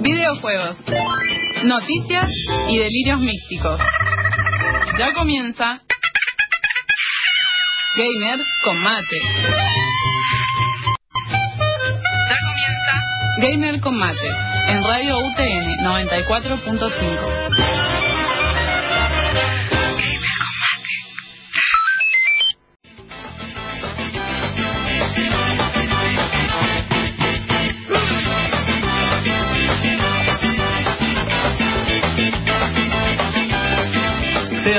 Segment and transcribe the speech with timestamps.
[0.00, 0.76] Videojuegos,
[1.64, 2.28] noticias
[2.68, 3.80] y delirios místicos.
[4.98, 5.80] Ya comienza
[7.96, 9.18] Gamer con Mate.
[12.28, 12.92] Ya comienza
[13.40, 14.28] Gamer con Mate
[14.68, 17.87] en Radio UTN 94.5.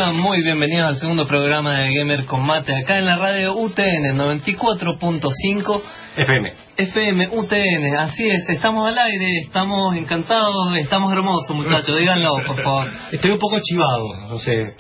[0.10, 5.82] Sean muy bienvenidos al segundo programa de Gamer Combate acá en la radio UTN 94.5
[6.18, 6.54] FM.
[6.78, 7.96] FM UTN.
[8.00, 12.88] Así es, estamos al aire, estamos encantados, estamos hermosos muchachos, díganlo por favor.
[13.12, 14.74] Estoy un poco chivado, no sé.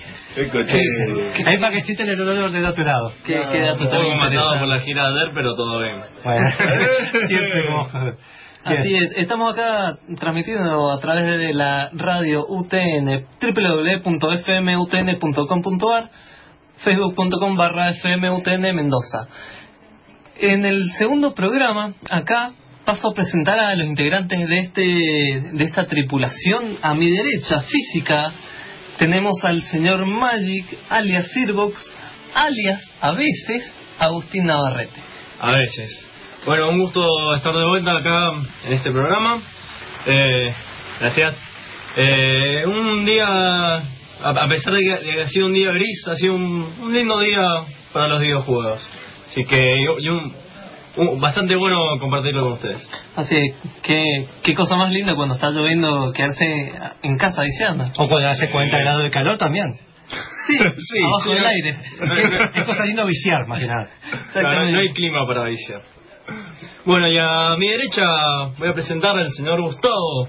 [1.45, 3.11] Ahí para que sienten el olor del otro lado.
[3.23, 4.59] ¿Qué, qué dato tan Estamos matados interesante.
[4.59, 5.99] por la gira de pero todo bien.
[6.23, 6.49] Bueno,
[7.27, 7.87] siempre como...
[8.63, 16.09] Así es, estamos acá transmitiendo a través de la radio UTN, www.fmutn.com.ar,
[16.83, 19.29] facebook.com barra fmutn Mendoza.
[20.37, 22.51] En el segundo programa, acá
[22.85, 26.79] paso a presentar a los integrantes de este de esta tripulación.
[26.81, 28.33] A mi derecha, física,
[28.97, 31.89] tenemos al señor Magic, alias Sirbox,
[32.33, 34.99] alias, a veces, Agustín Navarrete.
[35.39, 36.08] A veces.
[36.45, 38.31] Bueno, un gusto estar de vuelta acá
[38.65, 39.41] en este programa.
[40.05, 40.53] Eh,
[40.99, 41.35] gracias.
[41.95, 43.81] Eh, un día, a,
[44.23, 46.93] a pesar de que, de que ha sido un día gris, ha sido un, un
[46.93, 47.41] lindo día
[47.93, 48.87] para los videojuegos.
[49.27, 50.33] Así que y, y un,
[50.95, 52.87] un- bastante bueno compartirlo con ustedes.
[53.15, 53.35] Así,
[53.83, 56.45] qué, qué cosa más linda cuando está lloviendo quedarse
[57.03, 57.91] en casa viciando.
[57.97, 59.65] O cuando hace 40 grados de calor también.
[60.47, 61.77] Sí, abajo sí, del no- aire.
[62.55, 63.89] Es cosa lindo viciar, más que nada.
[64.35, 65.81] No, no- no hay clima para viciar.
[66.85, 68.03] Bueno, y a mi derecha
[68.57, 70.27] voy a presentar al señor Gustavo.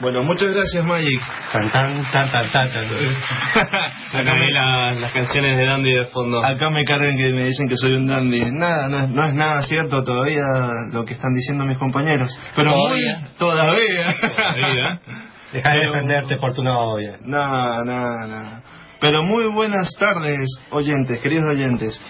[0.00, 1.20] Bueno, muchas gracias Magic.
[1.52, 2.88] Tan, tan, tan, tan, tan, tan.
[4.12, 6.42] Sacame la- las canciones de Dandy de fondo.
[6.42, 8.40] Acá me cargan que me dicen que soy un dandy.
[8.50, 10.44] Nada, no, es- no es nada cierto todavía
[10.92, 12.30] lo que están diciendo mis compañeros.
[12.56, 13.18] Pero Todavía.
[13.18, 14.16] muy todavía.
[14.34, 15.00] Todavía.
[15.52, 17.16] Deja de defenderte por tu novia.
[17.22, 18.62] No, no, no.
[19.00, 22.00] Pero muy buenas tardes, oyentes, queridos oyentes.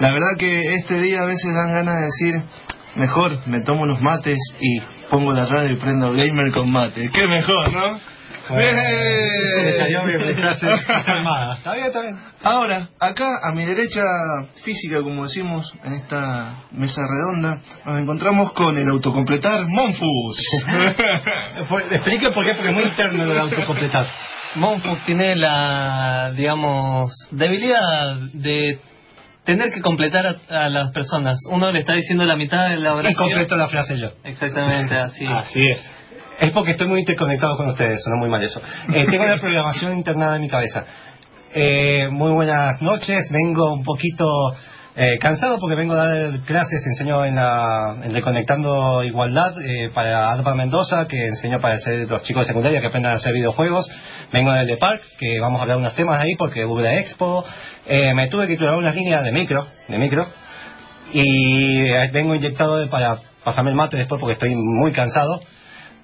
[0.00, 2.42] La verdad que este día a veces dan ganas de decir,
[2.96, 4.80] mejor me tomo unos mates y
[5.10, 7.10] pongo la radio y prendo gamer con mate.
[7.12, 8.00] Qué mejor, ¿no?
[8.56, 8.76] Bien.
[12.42, 14.02] Ahora, acá a mi derecha
[14.64, 20.42] física, como decimos en esta mesa redonda, nos encontramos con el autocompletar Monfus.
[21.90, 24.06] Explique por qué, porque es muy interno de autocompletar.
[24.56, 28.80] Monfus tiene la, digamos, debilidad de
[29.48, 31.38] tener que completar a, a las personas.
[31.50, 33.14] Uno le está diciendo la mitad de la Y oración.
[33.14, 34.08] completo la frase yo.
[34.24, 35.24] Exactamente, así.
[35.26, 35.94] Así es.
[36.38, 38.60] Es porque estoy muy interconectado con ustedes, suena muy mal eso.
[38.94, 40.84] Eh, tengo la programación internada en mi cabeza.
[41.54, 44.26] Eh, muy buenas noches, vengo un poquito
[45.00, 50.32] eh, cansado porque vengo a dar clases, enseño en, la, en Reconectando Igualdad eh, para
[50.32, 53.88] ARPA Mendoza, que enseño para hacer los chicos de secundaria que aprendan a hacer videojuegos.
[54.32, 57.44] Vengo del de Park, que vamos a hablar unos temas ahí porque hubo la expo.
[57.86, 60.26] Eh, me tuve que clavar unas líneas de micro, de micro,
[61.12, 65.40] y eh, vengo inyectado de- para pasarme el mate después porque estoy muy cansado.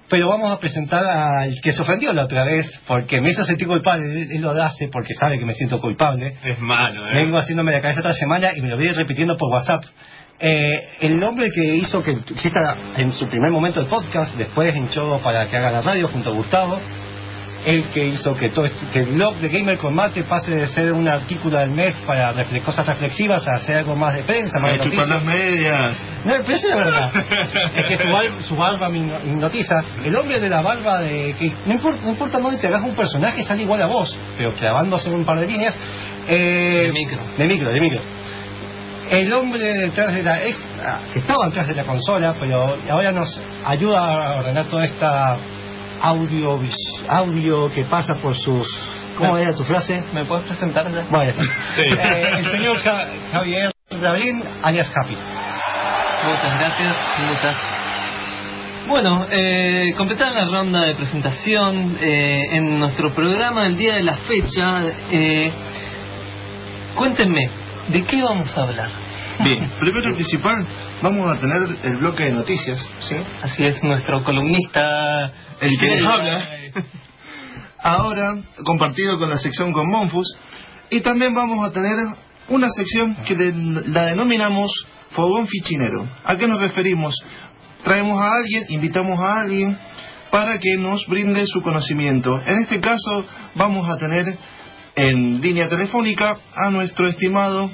[0.07, 3.67] Pero vamos a presentar al que se ofendió la otra vez porque me hizo sentir
[3.67, 4.05] culpable.
[4.05, 6.35] Él, él lo hace porque sabe que me siento culpable.
[6.43, 7.15] Es malo, ¿eh?
[7.15, 9.83] Vengo haciéndome la cabeza esta semana y me lo voy repitiendo por WhatsApp.
[10.37, 12.59] Eh, el hombre que hizo que exista
[12.97, 16.33] en su primer momento el podcast, después hinchó para que haga la radio junto a
[16.33, 16.77] Gustavo,
[17.65, 20.93] el que hizo que todo esto- que el blog de Gamer Combate pase de ser
[20.93, 24.73] un artículo del mes para refle- cosas reflexivas a hacer algo más de prensa, más
[24.73, 26.05] de las medias.
[26.25, 27.11] No, pero eso es verdad.
[27.15, 29.83] es que su, bar- su barba me hipno- hipnotiza.
[30.03, 32.95] El hombre de la barba de que no importa, no importa dónde te hagas un
[32.95, 35.75] personaje, sale igual a vos, pero clavándose un par de líneas.
[36.27, 37.19] Eh, De micro.
[37.37, 38.01] De micro, de micro.
[39.09, 43.11] El hombre detrás de la ex, ah, que estaba detrás de la consola, pero ahora
[43.11, 45.37] nos ayuda a ordenar toda esta
[46.09, 48.67] audio, vis- audio que pasa por sus...
[49.17, 50.03] ¿Cómo era tu frase?
[50.13, 51.03] ¿Me puedes presentar ya?
[51.09, 51.31] Bueno,
[51.75, 51.81] Sí.
[51.81, 53.71] eh, el señor Ja- Javier
[54.01, 55.15] Rabin, alias Happy.
[55.15, 56.95] Muchas gracias,
[57.29, 57.55] muchas.
[58.87, 64.15] Bueno, eh, completada la ronda de presentación eh, en nuestro programa el día de la
[64.15, 64.83] fecha.
[65.11, 65.51] Eh,
[66.95, 67.49] cuéntenme,
[67.89, 68.89] ¿de qué vamos a hablar?
[69.43, 70.65] Bien, primero y principal,
[71.01, 73.15] vamos a tener el bloque de noticias, ¿sí?
[73.43, 75.31] Así es, nuestro columnista.
[75.61, 76.43] El que les habla.
[77.79, 80.37] Ahora, compartido con la sección con Monfus.
[80.89, 81.95] Y también vamos a tener
[82.49, 84.71] una sección que de- la denominamos
[85.11, 86.05] Fogón Fichinero.
[86.23, 87.15] ¿A qué nos referimos?
[87.83, 89.77] traemos a alguien, invitamos a alguien
[90.31, 92.31] para que nos brinde su conocimiento.
[92.47, 93.23] En este caso
[93.53, 94.25] vamos a tener
[94.95, 97.69] en línea telefónica a nuestro estimado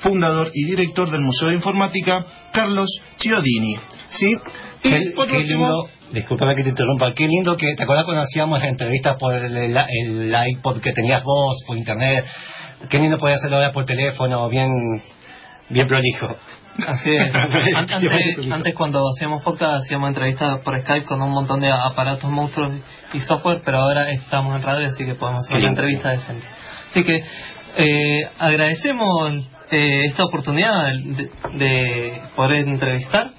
[0.00, 3.76] fundador y director del Museo de Informática, Carlos Chiodini.
[4.08, 4.34] ¿Sí?
[4.82, 9.34] Qué, lindo, discúlpame que te interrumpa, qué lindo que, ¿te acuerdas cuando hacíamos entrevistas por
[9.34, 12.24] el, el, iPod que tenías vos, por internet?
[12.88, 14.70] Qué lindo podía hacerlo ahora por teléfono, bien,
[15.68, 16.34] bien prolijo.
[16.86, 17.34] Así es.
[18.50, 22.72] antes, cuando hacíamos podcast hacíamos entrevistas por Skype con un montón de aparatos monstruos
[23.12, 26.46] y software, pero ahora estamos en radio así que podemos hacer una entrevista decente.
[26.88, 27.22] Así que
[27.76, 30.92] eh, agradecemos eh, esta oportunidad
[31.52, 33.30] de, poder entrevistar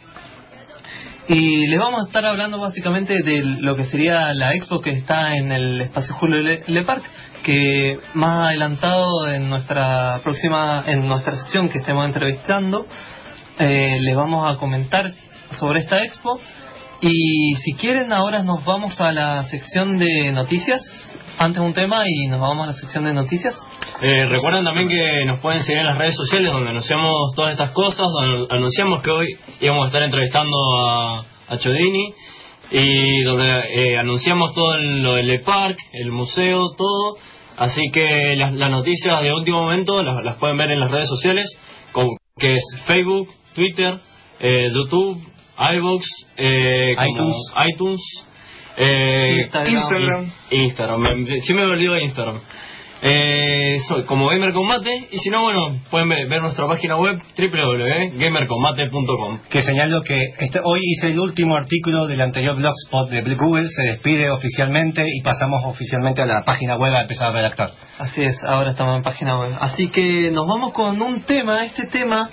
[1.28, 5.33] y les vamos a estar hablando básicamente de lo que sería la expo que está
[5.36, 7.04] en el espacio Julio Le, Parc,
[7.44, 12.86] que más adelantado en nuestra próxima, en nuestra sección que estemos entrevistando,
[13.60, 15.13] eh, les vamos a comentar
[15.51, 16.39] sobre esta expo.
[17.01, 20.81] Y si quieren, ahora nos vamos a la sección de noticias.
[21.41, 23.55] Antes un tema y nos vamos a la sección de noticias.
[23.99, 27.71] Eh, recuerden también que nos pueden seguir en las redes sociales donde anunciamos todas estas
[27.71, 29.27] cosas, donde anunciamos que hoy
[29.59, 32.13] íbamos a estar entrevistando a, a Chodini
[32.69, 37.15] y donde eh, anunciamos todo lo del park, el museo, todo.
[37.57, 41.47] Así que las, noticias de último momento las, las, pueden ver en las redes sociales,
[41.91, 43.97] con, que es Facebook, Twitter,
[44.39, 45.17] eh, YouTube,
[45.57, 46.03] iVoox,
[46.37, 47.35] eh, iTunes,
[47.73, 48.27] iTunes
[48.77, 50.31] eh, Instagram.
[50.51, 51.27] Instagram.
[51.39, 52.41] Sí me he olvidado de Instagram.
[53.03, 59.39] Eh, soy como Gamer Combate y si no, bueno, pueden ver, nuestra página web www.gamercombate.com
[59.50, 63.85] Que señalo que este, hoy hice el último artículo del anterior blogspot de Google, se
[63.85, 67.71] despide oficialmente y pasamos oficialmente a la página web a empezar a redactar.
[67.97, 69.57] Así es, ahora estamos en página web.
[69.59, 72.29] Así que nos vamos con un tema, este tema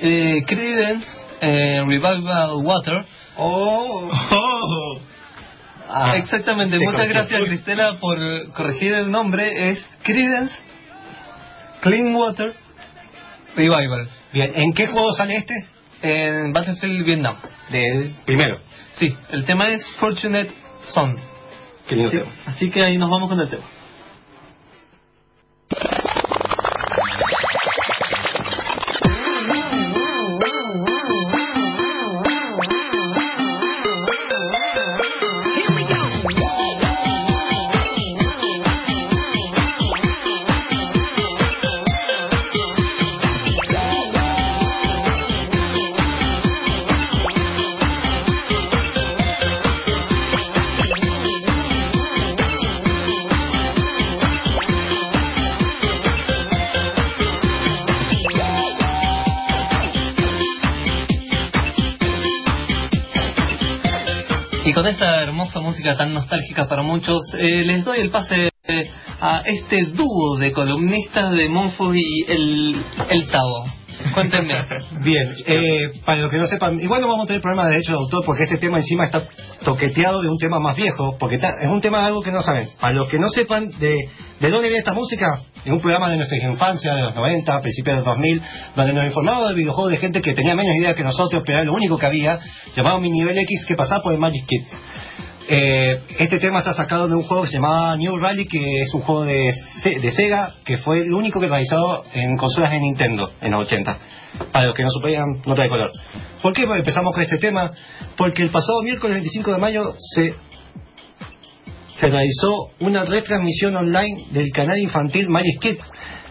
[0.00, 1.08] eh, Credence
[1.40, 3.04] eh, Revival Water.
[3.36, 4.08] Oh.
[4.30, 5.00] oh.
[5.88, 8.18] Ah, Exactamente, muchas gracias Cristela por
[8.52, 9.70] corregir el nombre.
[9.70, 10.54] Es Credence
[11.80, 12.54] Clean Water
[13.56, 14.08] Revival.
[14.32, 15.54] Bien, ¿en qué juego sale este?
[16.02, 17.36] En Battlefield Vietnam.
[17.70, 18.58] De primero.
[18.94, 20.50] Sí, el tema es Fortunate
[20.82, 21.16] Son.
[22.46, 23.64] Así que ahí nos vamos con el tema.
[64.84, 68.50] Con esta hermosa música tan nostálgica para muchos, eh, les doy el pase
[69.18, 72.76] a este dúo de columnistas de Monfo y el,
[73.08, 73.64] el Tavo.
[74.14, 74.54] Cuéntenme.
[75.00, 77.92] Bien, eh, para los que no sepan, igual no vamos a tener problema de derecho
[77.92, 79.22] de autor porque este tema encima está
[79.64, 82.68] toqueteado de un tema más viejo, porque es un tema algo que no saben.
[82.80, 83.94] Para los que no sepan de,
[84.40, 87.96] de dónde viene esta música, en un programa de nuestra infancia, de los 90, principios
[87.96, 88.42] de los 2000,
[88.76, 91.64] donde nos informaba de videojuegos de gente que tenía menos idea que nosotros, pero era
[91.64, 92.38] lo único que había,
[92.74, 94.68] llamado Mi Nivel X, que pasaba por el Magic Kids.
[95.46, 98.94] Eh, este tema está sacado de un juego que se llamaba New Rally, que es
[98.94, 103.30] un juego de, de Sega, que fue el único que realizado en consolas de Nintendo
[103.42, 103.98] en los 80.
[104.52, 105.92] Para los que no supieran, nota de color.
[106.40, 107.72] ¿Por qué empezamos con este tema?
[108.16, 110.34] Porque el pasado miércoles 25 de mayo se,
[111.92, 115.84] se realizó una retransmisión online del canal infantil Magic Kids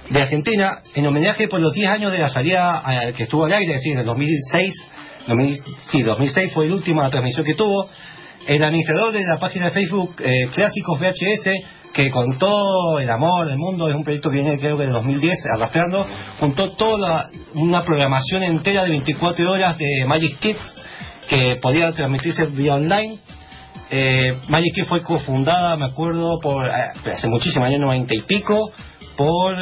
[0.09, 3.73] de Argentina en homenaje por los 10 años de la salida que estuvo al aire,
[3.73, 4.73] es decir, en el 2006.
[5.91, 7.89] sí, 2006 fue la última transmisión que tuvo
[8.47, 13.47] el administrador de la página de Facebook eh, Clásicos VHS, que con todo el amor
[13.47, 16.05] del mundo, es un proyecto que viene creo que de 2010 arrastrando,
[16.39, 20.75] juntó toda una programación entera de 24 horas de Magic Kids
[21.29, 23.19] que podía transmitirse vía online.
[23.89, 28.71] Eh, Magic Kids fue cofundada, me acuerdo, por eh, hace muchísimos años, 90 y pico,
[29.15, 29.55] por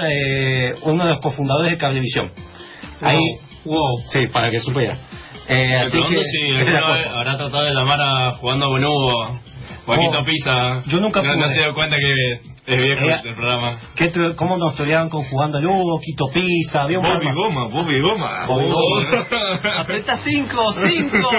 [0.83, 2.31] uno de los cofundadores de Cablevisión.
[3.01, 3.19] Ahí,
[3.65, 4.97] wow, sí, para que supiera.
[5.51, 6.51] Eh, así que, si
[7.13, 9.39] habrá tratado de llamar a jugando a Bonubo,
[9.85, 10.81] Juanito oh, Pisa.
[10.87, 12.33] Yo nunca no, se dio cuenta que
[12.67, 13.79] es viejo eh, el programa.
[13.95, 16.83] ¿Qué, ¿Cómo nos toreaban con jugando a Lugo, Quito Pisa?
[16.83, 18.45] Había Bobby Goma, Bobby Goma.
[18.47, 19.79] Bobby Goma.
[19.81, 21.29] Apreta 5, 5.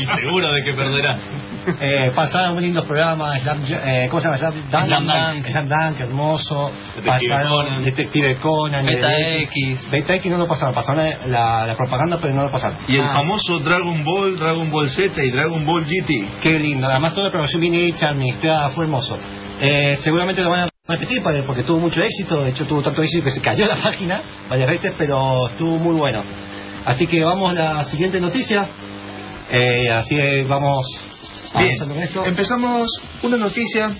[0.00, 1.53] Y seguro de que perderás.
[1.80, 4.38] Eh, pasaron muy lindos programas, Slam, eh, ¿cómo se llama?
[4.38, 5.46] Slam Dunk, Slam Dunk.
[5.46, 6.70] Slam Dunk, hermoso.
[6.96, 7.84] Detective pasaron Conan.
[7.84, 8.86] Detective Conan.
[8.86, 9.42] Beta Detective-
[9.72, 9.90] X.
[9.90, 12.76] Beta X no lo pasaron, pasaron la, la propaganda, pero no lo pasaron.
[12.88, 13.12] Y el Ah.
[13.14, 16.28] famoso Dragon Ball, Dragon Ball Z y Dragon Ball GT.
[16.42, 19.16] Qué lindo, además toda la programación bien hecha, administrada, fue hermoso.
[19.60, 23.24] Eh, seguramente lo van a repetir porque tuvo mucho éxito, de hecho tuvo tanto éxito
[23.24, 26.22] que se cayó la página varias veces, pero estuvo muy bueno.
[26.84, 28.64] Así que vamos a la siguiente noticia.
[29.50, 30.86] Eh, así que vamos
[31.58, 31.70] Bien,
[32.26, 32.88] empezamos
[33.22, 33.90] una noticia,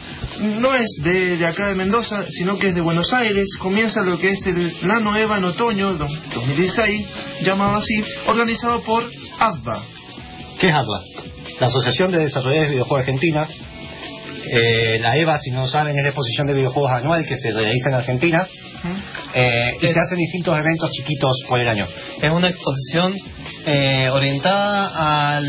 [0.41, 3.49] no es de, de acá de Mendoza, sino que es de Buenos Aires.
[3.59, 7.07] Comienza lo que es el Nano Eva en otoño do- 2016,
[7.43, 7.95] llamado así,
[8.27, 9.05] organizado por
[9.39, 9.83] ADVA.
[10.59, 11.01] ¿Qué es ADVA?
[11.61, 13.47] La Asociación de Desarrolladores de Videojuegos Argentina.
[14.47, 17.51] Eh, la EVA, si no lo saben, es la exposición de videojuegos anual que se
[17.53, 18.47] realiza en Argentina.
[19.35, 21.87] Eh, y se hacen distintos eventos chiquitos por el año.
[22.21, 23.15] Es una exposición
[23.67, 24.91] eh, orientada
[25.37, 25.41] a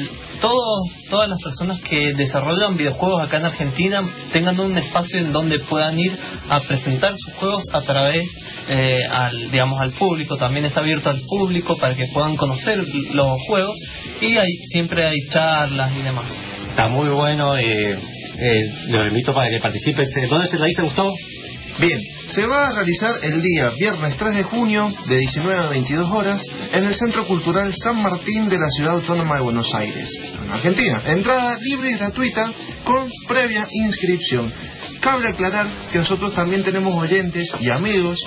[0.42, 4.01] todos, todas las personas que desarrollan videojuegos acá en Argentina
[4.32, 6.12] tengan un espacio en donde puedan ir
[6.50, 8.24] a presentar sus juegos a través
[8.70, 12.77] eh, al digamos al público también está abierto al público para que puedan conocer
[13.13, 13.77] los juegos
[14.22, 16.25] y hay, siempre hay charlas y demás
[16.75, 17.56] Está muy bueno.
[17.56, 20.06] Eh, eh, los invito para que participen.
[20.27, 21.13] ¿Dónde se realiza, Gustavo?
[21.79, 26.10] Bien, se va a realizar el día viernes 3 de junio de 19 a 22
[26.10, 26.41] horas
[26.72, 30.10] en el Centro Cultural San Martín de la Ciudad Autónoma de Buenos Aires,
[30.41, 31.01] en Argentina.
[31.05, 32.50] Entrada libre y gratuita
[32.86, 34.53] con previa inscripción.
[35.01, 38.17] Cabe aclarar que nosotros también tenemos oyentes y amigos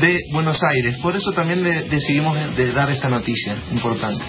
[0.00, 4.24] de Buenos Aires, por eso también le- decidimos de dar esta noticia importante.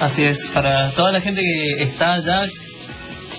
[0.00, 2.46] Así es, para toda la gente que está allá,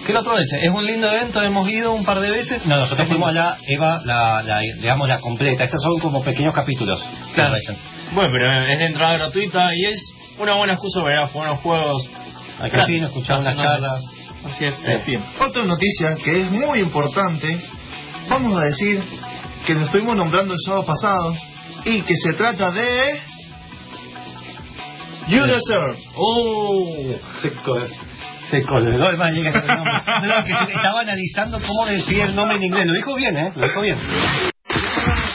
[0.06, 0.58] que lo aproveche.
[0.64, 2.66] Es un lindo evento, hemos ido un par de veces.
[2.66, 3.50] No, nosotros fuimos a lindo.
[3.50, 5.64] la EVA, la, la, digamos, la completa.
[5.64, 7.04] Estos son como pequeños capítulos.
[7.34, 7.56] Claro.
[8.14, 12.08] Bueno, pero es de entrada gratuita y es una buena excusa para jugar unos juegos.
[12.60, 13.82] Al casino, escuchar una Nacionales.
[13.82, 14.00] charla.
[14.54, 14.76] Así es.
[14.86, 15.24] Eh, bien.
[15.42, 17.60] Otra noticia que es muy importante,
[18.30, 19.04] vamos a decir
[19.66, 21.36] que lo estuvimos nombrando el sábado pasado
[21.84, 23.20] y que se trata de
[25.28, 25.98] Unisur.
[26.16, 27.16] ¡Oh!
[28.62, 29.94] Se, col- se colgó el man, llega ese nombre.
[29.94, 32.88] No, que se- estaba analizando cómo decía el nombre en inglés.
[32.88, 33.52] Lo dijo bien, ¿eh?
[33.56, 33.98] Lo dijo bien.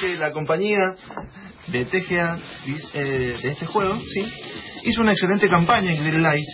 [0.00, 0.79] Que la compañía
[1.69, 2.39] de TGA
[2.95, 4.27] eh, de este juego, sí,
[4.85, 6.45] hizo una excelente campaña en Greenlight,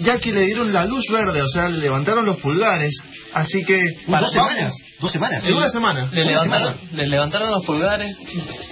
[0.00, 2.94] ya que le dieron la luz verde, o sea, le levantaron los pulgares,
[3.32, 3.82] así que
[4.20, 4.74] Dos semanas.
[5.02, 5.44] Dos semanas.
[5.44, 6.08] En una semana.
[6.12, 6.90] Le Una levantaron, semana.
[6.96, 8.16] le levantaron los pulgares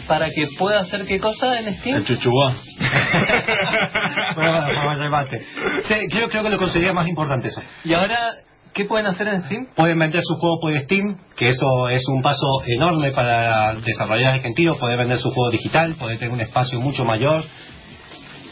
[0.06, 1.96] para que pueda hacer qué cosa en Steam.
[1.96, 2.54] El chuchuá.
[4.34, 5.38] Bueno, bueno, debate.
[5.88, 7.60] Sí, creo, creo que lo consideraría más importante eso.
[7.84, 8.16] Y ahora,
[8.72, 9.66] ¿qué pueden hacer en Steam?
[9.74, 14.78] Pueden vender su juego por Steam, que eso es un paso enorme para desarrolladores argentinos,
[14.78, 17.44] poder vender su juego digital, poder tener un espacio mucho mayor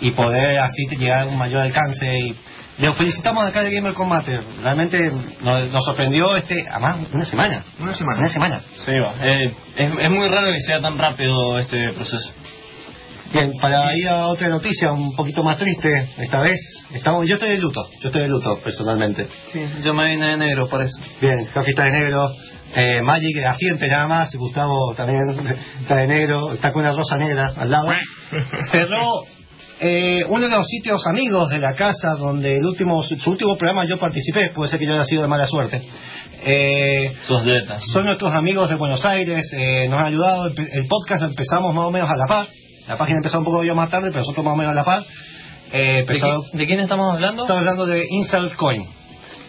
[0.01, 2.07] y poder así llegar a un mayor alcance.
[2.19, 2.37] Y
[2.79, 4.33] les felicitamos acá de Gamer Combate,
[4.63, 5.11] realmente
[5.43, 8.19] nos, nos sorprendió este, además una semana, Una semana.
[8.21, 8.61] una semana.
[8.85, 9.13] Sí, va.
[9.21, 12.31] Eh, es, es muy raro que sea tan rápido este proceso.
[13.33, 16.59] Bien, para ir a otra noticia un poquito más triste, esta vez,
[16.95, 19.27] estamos, yo estoy de luto, yo estoy de luto personalmente.
[19.53, 20.97] Sí, yo me vine de negro por eso.
[21.21, 22.27] Bien, Javi está de negro.
[22.75, 24.35] Eh, Magic asiente nada más.
[24.35, 25.21] Gustavo también
[25.81, 26.53] está de negro.
[26.55, 27.89] Está con una rosa negra al lado.
[28.71, 29.11] Cerró
[29.81, 33.57] eh, uno de los sitios amigos de la casa donde el último, su, su último
[33.57, 34.51] programa yo participé.
[34.51, 35.83] Puede ser que yo haya sido de mala suerte.
[36.45, 37.13] Eh,
[37.45, 37.83] dietas.
[37.93, 39.53] son nuestros amigos de Buenos Aires.
[39.53, 40.47] eh, nos han ayudado.
[40.47, 42.47] El, el podcast empezamos más o menos a la par.
[42.89, 44.85] La página empezó un poco yo más tarde, pero nosotros más o menos a la
[44.85, 45.05] par.
[45.73, 46.05] Eh,
[46.55, 47.43] ¿De, quién estamos hablando?
[47.43, 48.83] Estamos hablando de Insert Coin,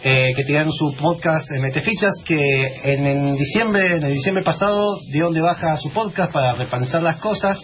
[0.03, 4.97] eh, que tienen su podcast eh, Metefichas, que en, en diciembre, en el diciembre pasado,
[5.11, 7.57] dieron de baja su podcast para repensar las cosas.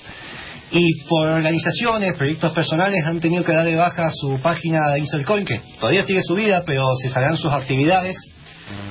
[0.72, 5.26] Y por organizaciones, proyectos personales, han tenido que dar de baja su página de Insert
[5.26, 8.18] Coin, que todavía sigue su vida, pero se saldrán sus actividades.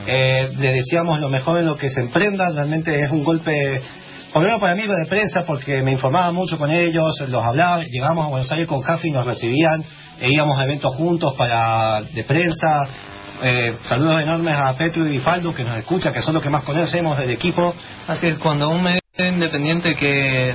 [0.06, 2.50] Eh, le deseamos lo mejor en lo que se emprenda.
[2.50, 3.80] Realmente es un golpe,
[4.32, 7.82] por lo menos para mí, de prensa, porque me informaba mucho con ellos, los hablaba.
[7.82, 9.84] Llegamos a Buenos Aires con Jaffi, nos recibían,
[10.20, 12.86] e íbamos a eventos juntos para de prensa.
[13.42, 16.62] Eh, saludos enormes a Petro y Faldo, que nos escucha, que son los que más
[16.62, 17.74] conocemos del equipo.
[18.06, 20.54] Así es, cuando un medio independiente que,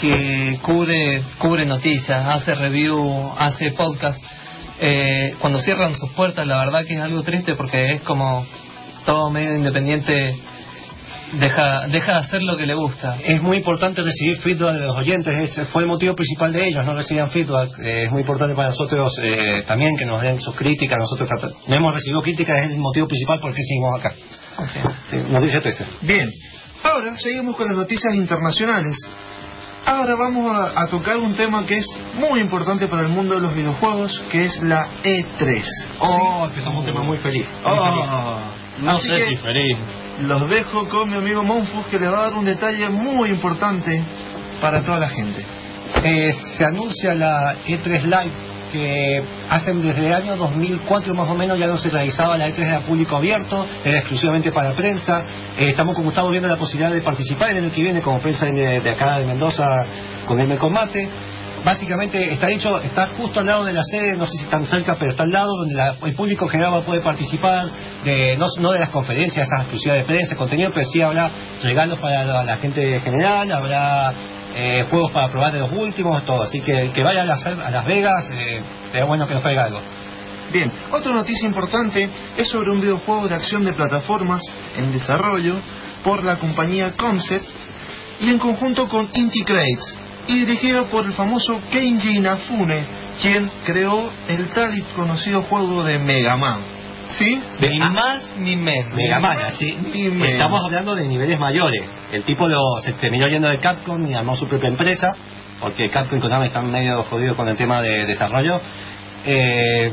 [0.00, 4.22] que cubre, cubre noticias, hace review, hace podcast,
[4.80, 8.44] eh, cuando cierran sus puertas, la verdad que es algo triste porque es como
[9.04, 10.36] todo medio independiente
[11.32, 13.16] deja, deja de hacer lo que le gusta.
[13.24, 16.84] Es muy importante recibir feedback de los oyentes, ese fue el motivo principal de ellos,
[16.84, 17.70] no recibían feedback.
[17.80, 20.98] Eh, es muy importante para nosotros eh, también que nos den sus críticas.
[20.98, 21.28] Nosotros
[21.66, 24.14] no hemos recibido críticas, es el motivo principal por qué seguimos acá.
[25.10, 25.84] Sí, noticia triste.
[26.02, 26.30] Bien,
[26.82, 28.96] ahora seguimos con las noticias internacionales.
[29.84, 33.54] Ahora vamos a, tocar un tema que es muy importante para el mundo de los
[33.54, 35.64] videojuegos, que es la E3.
[35.98, 37.46] Oh, que somos un tema muy feliz.
[37.64, 38.38] Oh,
[38.80, 39.78] no sé si feliz.
[40.20, 44.02] Los dejo con mi amigo Monfus, que le va a dar un detalle muy importante
[44.60, 45.44] para toda la gente.
[46.04, 51.58] Eh, se anuncia la E3 Live que hacen desde el año 2004 más o menos
[51.58, 55.22] ya no se realizaba la E3 a público abierto, era exclusivamente para prensa.
[55.58, 58.46] Eh, estamos como estamos viendo la posibilidad de participar el año que viene como prensa
[58.46, 59.76] de, acá de Mendoza
[60.26, 61.08] con el Combate.
[61.64, 64.96] Básicamente está dicho, está justo al lado de la sede, no sé si tan cerca,
[64.98, 67.68] pero está al lado donde el público general puede participar,
[68.04, 71.30] de, no, no de las conferencias, esas exclusivas de prensa, contenido, pero sí habrá
[71.62, 74.12] regalos para la, gente general, habrá
[74.54, 76.42] eh, juegos para probar de los últimos, todo.
[76.42, 78.60] Así que el que vaya a Las, a las Vegas, eh,
[78.92, 79.80] es bueno que nos traiga algo.
[80.52, 84.42] Bien, otra noticia importante es sobre un videojuego de acción de plataformas
[84.76, 85.54] en desarrollo
[86.04, 87.46] por la compañía Concept
[88.20, 92.84] y en conjunto con Inti Crates y dirigido por el famoso Kenji Inafune,
[93.20, 96.81] quien creó el tal y conocido juego de Mega Man.
[97.18, 97.42] ¿Sí?
[97.60, 98.94] ni más ni menos.
[98.94, 99.76] Mega Man, así.
[100.24, 101.88] Estamos hablando de niveles mayores.
[102.10, 105.14] El tipo lo, se terminó yendo de Capcom y armó su propia empresa,
[105.60, 108.60] porque Capcom y Konami están medio jodidos con el tema de desarrollo.
[109.26, 109.92] Eh,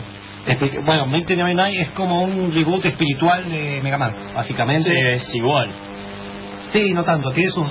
[0.85, 5.13] bueno, Mighty Night es como un reboot espiritual de Mega Man, básicamente.
[5.13, 5.69] es igual.
[6.71, 7.67] Sí, no tanto, tiene sus,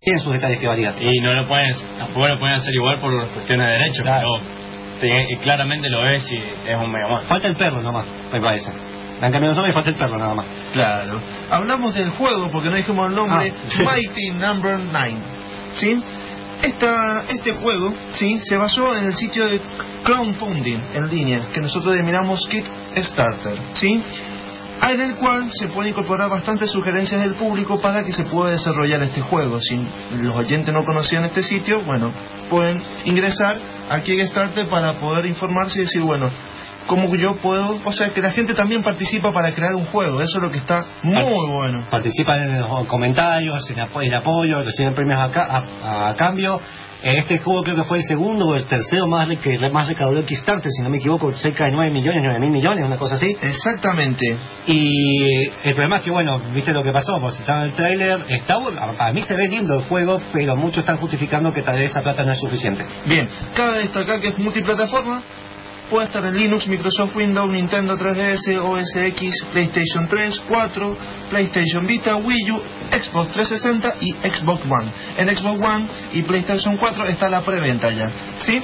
[0.00, 0.94] tiene sus detalles que varían.
[1.00, 5.88] Y no lo pueden, tampoco lo pueden hacer igual por cuestiones de derechos, pero claramente
[5.88, 6.36] lo ves y
[6.70, 7.24] es un Mega Man.
[7.26, 8.91] Falta el perro nomás, me parece.
[9.22, 10.46] Han cambiado nombre y falta el perro nada más.
[10.72, 11.20] Claro.
[11.48, 13.52] Hablamos del juego porque no dijimos el nombre.
[13.52, 13.82] Ah.
[13.84, 15.14] Mighty Number 9.
[15.74, 16.02] ¿Sí?
[16.60, 18.40] Esta, este juego ¿sí?
[18.40, 19.60] se basó en el sitio de
[20.04, 23.56] crowdfunding en línea que nosotros denominamos Kickstarter.
[23.74, 24.02] ¿sí?
[24.90, 29.00] en el cual se pueden incorporar bastantes sugerencias del público para que se pueda desarrollar
[29.02, 29.60] este juego.
[29.60, 29.80] Si
[30.20, 32.10] los oyentes no conocían este sitio, bueno,
[32.50, 33.56] pueden ingresar
[33.88, 36.28] a Kickstarter para poder informarse y decir, bueno,
[36.86, 40.36] cómo yo puedo, o sea, que la gente también participa para crear un juego, eso
[40.36, 41.82] es lo que está muy bueno.
[41.90, 46.60] Participan en los comentarios, en el apoyo, reciben premios a, a cambio
[47.02, 50.24] este juego creo que fue el segundo o el tercero más que más recaudó el
[50.24, 53.36] Kickstarter, si no me equivoco, cerca de 9 millones, 9 mil millones, una cosa así.
[53.42, 54.36] Exactamente.
[54.66, 58.24] Y el problema es que, bueno, viste lo que pasó, pues está en el tráiler,
[58.28, 58.54] está
[58.98, 62.02] a mí se ve lindo el juego, pero muchos están justificando que tal vez esa
[62.02, 62.84] plata no es suficiente.
[63.06, 65.22] Bien, cabe destacar que es multiplataforma,
[65.92, 70.96] puede estar en Linux, Microsoft Windows, Nintendo 3DS, OS X, PlayStation 3, 4,
[71.28, 74.90] PlayStation Vita, Wii U, Xbox 360 y Xbox One.
[75.18, 78.10] En Xbox One y PlayStation 4 está la preventa ya.
[78.38, 78.62] ¿Sí?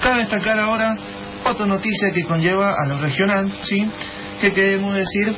[0.00, 0.96] Cabe destacar ahora
[1.44, 3.90] otra noticia que conlleva a lo regional, ¿sí?
[4.40, 5.34] Que queremos decir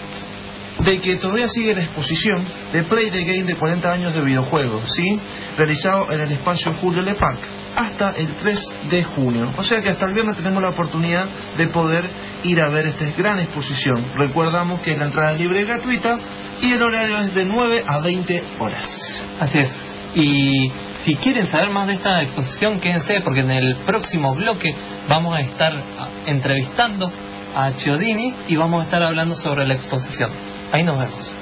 [0.80, 4.82] de que todavía sigue la exposición de Play the Game de 40 años de videojuegos,
[4.94, 5.18] ¿sí?
[5.56, 9.52] Realizado en el espacio Julio Le Parc hasta el 3 de junio.
[9.56, 12.04] O sea que hasta el viernes tenemos la oportunidad de poder
[12.44, 14.04] ir a ver esta gran exposición.
[14.16, 16.18] Recordamos que la entrada libre y gratuita
[16.60, 19.22] y el horario es de 9 a 20 horas.
[19.40, 19.72] Así es.
[20.14, 20.70] Y
[21.04, 24.74] si quieren saber más de esta exposición, quédense porque en el próximo bloque
[25.08, 25.72] vamos a estar
[26.26, 27.10] entrevistando
[27.54, 30.30] a Chiodini y vamos a estar hablando sobre la exposición.
[30.72, 31.41] Ahí nos vemos.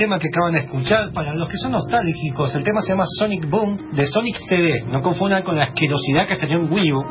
[0.00, 3.46] Tema que acaban de escuchar, para los que son nostálgicos, el tema se llama Sonic
[3.50, 4.82] Boom de Sonic CD.
[4.86, 7.04] No confundan con la asquerosidad que salió en Wii U.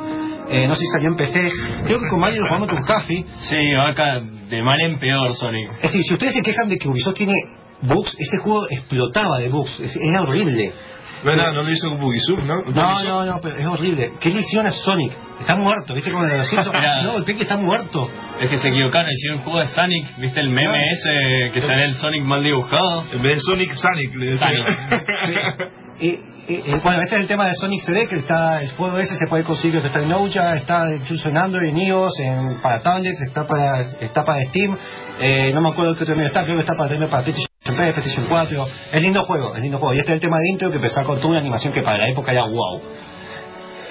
[0.50, 1.52] Eh, no sé si salió en PC.
[1.86, 3.24] Creo que con Mario lo jugamos con Jaffi.
[3.42, 5.70] Sí, acá de mal en peor Sonic.
[5.76, 7.36] Es decir, si ustedes se quejan de que Ubisoft tiene
[7.84, 9.80] bugs, ese juego explotaba de bugs.
[10.02, 10.74] era horrible.
[11.24, 12.62] No, no, no lo hizo con Bugisub, ¿no?
[12.64, 14.14] No, no, no, pero es horrible.
[14.20, 15.12] ¿Qué le hicieron a Sonic?
[15.40, 16.12] Está muerto, ¿viste?
[16.12, 16.54] Como de los
[17.04, 18.10] No, el Peque está muerto.
[18.40, 20.92] Es que se equivocaron, hicieron un juego de Sonic, ¿viste el meme ah.
[20.92, 23.06] ese que está en el Sonic mal dibujado?
[23.12, 24.66] En vez de Sonic, Sonic, le decía.
[26.00, 26.18] y,
[26.84, 29.44] bueno, este es el tema de Sonic CD, que está, el juego ese se puede
[29.44, 33.82] conseguir, está en Ouya, está incluso en Android, en iOS, en, para tablets, está para,
[33.82, 34.78] está para Steam,
[35.20, 37.49] eh, no me acuerdo qué otro medio está, creo que está para, para PlayStation
[37.80, 40.50] 3, PlayStation 4, es lindo juego, es lindo juego, y este es el tema de
[40.50, 42.82] intro que empezó con toda una animación que para la época era wow.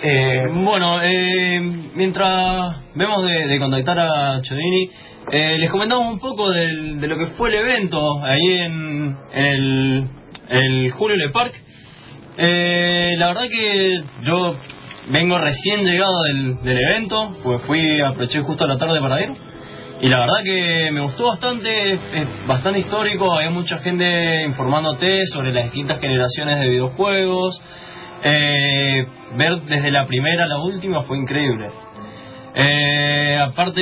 [0.03, 1.61] Eh, bueno, eh,
[1.95, 4.91] mientras vemos de, contactar a Chodini,
[5.33, 10.09] eh, les comentamos un poco de lo que fue el evento ahí en, el,
[10.49, 11.55] el Julio Le Parc.
[12.37, 14.55] Eh, la verdad que yo
[15.11, 19.31] vengo recién llegado del, del evento, pues fui, aproveché justo la tarde para ir.
[20.01, 25.53] Y la verdad que me gustó bastante, es, bastante histórico, hay mucha gente informándote sobre
[25.53, 27.61] las distintas generaciones de videojuegos,
[28.21, 29.07] Eh,
[29.37, 31.71] ver desde la primera a la última fue increíble.
[32.55, 33.81] Eh, aparte,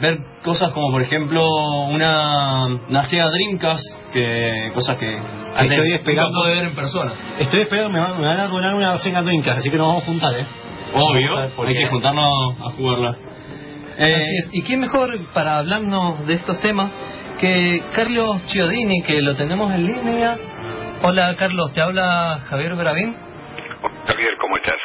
[0.00, 1.46] ver cosas como, por ejemplo,
[1.86, 7.12] una, una Sega Dreamcast, que, cosas que estoy esperando de ver en persona.
[7.38, 10.02] Estoy esperando, me, van, me van a donar una Sega Dreamcast, así que nos vamos
[10.02, 10.46] a juntar, ¿eh?
[10.94, 13.16] Obvio, hay que juntarnos a jugarla.
[14.00, 16.88] Eh, ¿Y quién mejor para hablarnos de estos temas
[17.40, 20.36] que Carlos Chiodini, que lo tenemos en línea?
[21.02, 23.16] Hola Carlos, te habla Javier Bravín.
[24.06, 24.76] Javier, ¿cómo estás?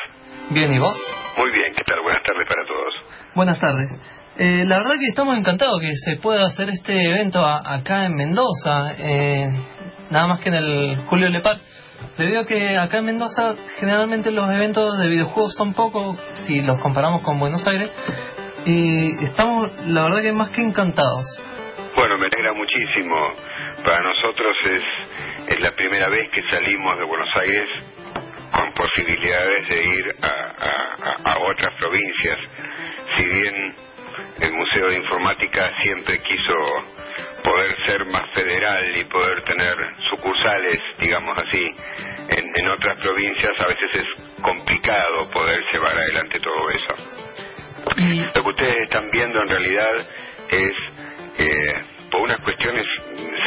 [0.49, 0.97] Bien, ¿y vos?
[1.37, 2.01] Muy bien, ¿qué tal?
[2.01, 2.93] Buenas tardes para todos.
[3.35, 3.89] Buenas tardes.
[4.37, 8.95] Eh, la verdad que estamos encantados que se pueda hacer este evento acá en Mendoza,
[8.97, 9.51] eh,
[10.09, 11.57] nada más que en el Julio Lepar.
[12.17, 16.81] Debido a que acá en Mendoza generalmente los eventos de videojuegos son pocos si los
[16.81, 17.91] comparamos con Buenos Aires
[18.65, 21.25] y estamos la verdad que más que encantados.
[21.95, 23.33] Bueno, me alegra muchísimo.
[23.83, 24.83] Para nosotros es,
[25.49, 27.69] es la primera vez que salimos de Buenos Aires
[28.51, 32.37] con posibilidades de ir a, a, otras provincias.
[33.15, 33.75] Si bien
[34.41, 36.53] el Museo de Informática siempre quiso
[37.43, 39.75] poder ser más federal y poder tener
[40.09, 41.69] sucursales, digamos así,
[42.29, 47.22] en, en otras provincias, a veces es complicado poder llevar adelante todo eso.
[48.35, 49.91] Lo que ustedes están viendo en realidad
[50.49, 50.73] es,
[51.37, 51.73] eh,
[52.11, 52.85] por unas cuestiones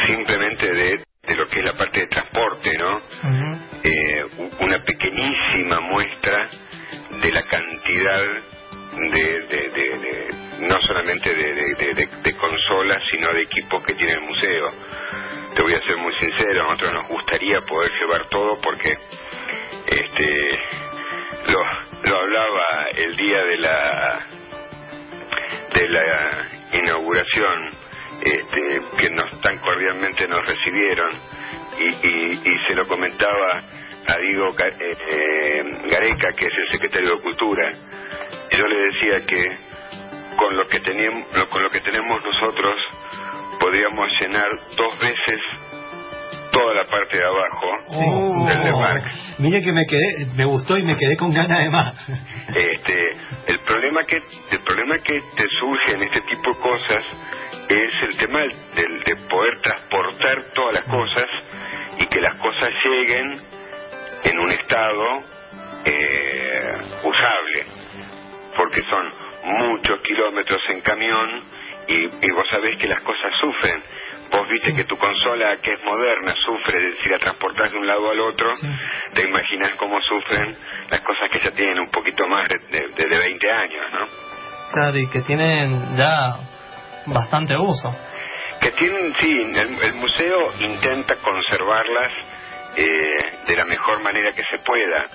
[0.05, 3.01] simplemente de, de, lo que es la parte de transporte, ¿no?
[3.83, 4.25] eh,
[4.59, 6.47] una pequeñísima muestra
[7.21, 8.19] de la cantidad
[9.11, 14.67] de, de, de, no solamente de, consolas, sino de equipos que tiene el museo.
[15.55, 18.93] Te voy a ser muy sincero, a nosotros nos gustaría poder llevar todo porque
[19.87, 20.59] este
[21.47, 24.19] lo, lo hablaba el día de la
[25.73, 27.69] de la inauguración
[28.21, 31.11] este, que nos tan cordialmente nos recibieron.
[31.79, 33.61] Y, y, se lo comentaba
[34.07, 37.71] a Diego eh, Gareca que es el secretario de Cultura.
[38.51, 39.57] Yo le decía que
[40.37, 42.75] con lo que tenemos con lo que tenemos nosotros
[43.59, 45.41] podríamos llenar dos veces
[46.57, 49.35] toda la parte de abajo del de Marx.
[49.39, 52.09] Mire que me quedé, me gustó y me quedé con ganas de más.
[52.55, 53.11] Este,
[53.47, 57.03] el problema que el problema que te surge en este tipo de cosas
[57.69, 61.25] es el tema del, de poder transportar todas las cosas
[61.99, 63.33] y que las cosas lleguen
[64.23, 65.03] en un estado
[65.85, 66.71] eh,
[67.03, 67.65] usable,
[68.55, 69.11] porque son
[69.43, 71.39] muchos kilómetros en camión
[71.87, 73.83] y, y vos sabés que las cosas sufren
[74.31, 78.09] Vos viste que tu consola, que es moderna, sufre si la transportás de un lado
[78.09, 78.49] al otro.
[79.13, 80.55] Te imaginas cómo sufren
[80.89, 84.07] las cosas que ya tienen un poquito más de, de, 20 años, ¿no?
[84.73, 86.35] Claro, y que tienen ya
[87.05, 87.91] bastante uso.
[88.59, 92.11] Que tienen, sí, el, museo intenta conservarlas
[92.75, 95.05] eh, de la mejor manera que se pueda.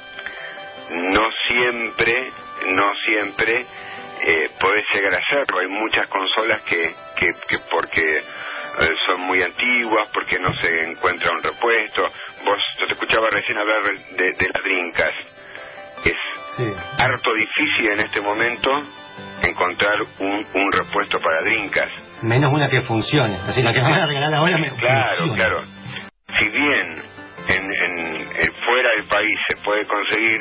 [0.90, 2.29] No siempre,
[2.66, 3.61] no siempre
[4.25, 5.59] eh, podés llegar a hacerlo.
[5.61, 8.20] Hay muchas consolas que, que, que porque
[9.06, 12.02] son muy antiguas porque no se encuentra un repuesto.
[12.44, 15.14] Vos, yo te escuchaba recién hablar de, de las drincas.
[16.04, 16.18] Es
[16.98, 18.70] harto difícil en este momento
[19.42, 21.90] encontrar un, un repuesto para drincas.
[22.22, 23.38] Menos una que funcione.
[23.46, 25.62] Así la que van a regalar ahora me Claro, claro.
[26.38, 27.02] Si bien
[27.48, 30.40] en, en, fuera del país se puede conseguir,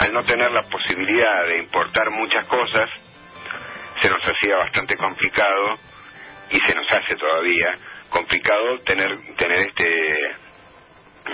[0.00, 2.88] al no tener la posibilidad de importar muchas cosas,
[4.00, 5.74] se nos hacía bastante complicado
[6.50, 7.74] y se nos hace todavía
[8.10, 10.50] complicado tener tener este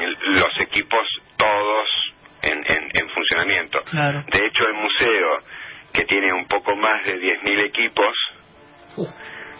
[0.00, 1.88] los equipos todos
[2.42, 3.78] en, en, funcionamiento.
[3.90, 5.38] De hecho, el museo,
[5.92, 8.14] que tiene un poco más de 10.000 equipos,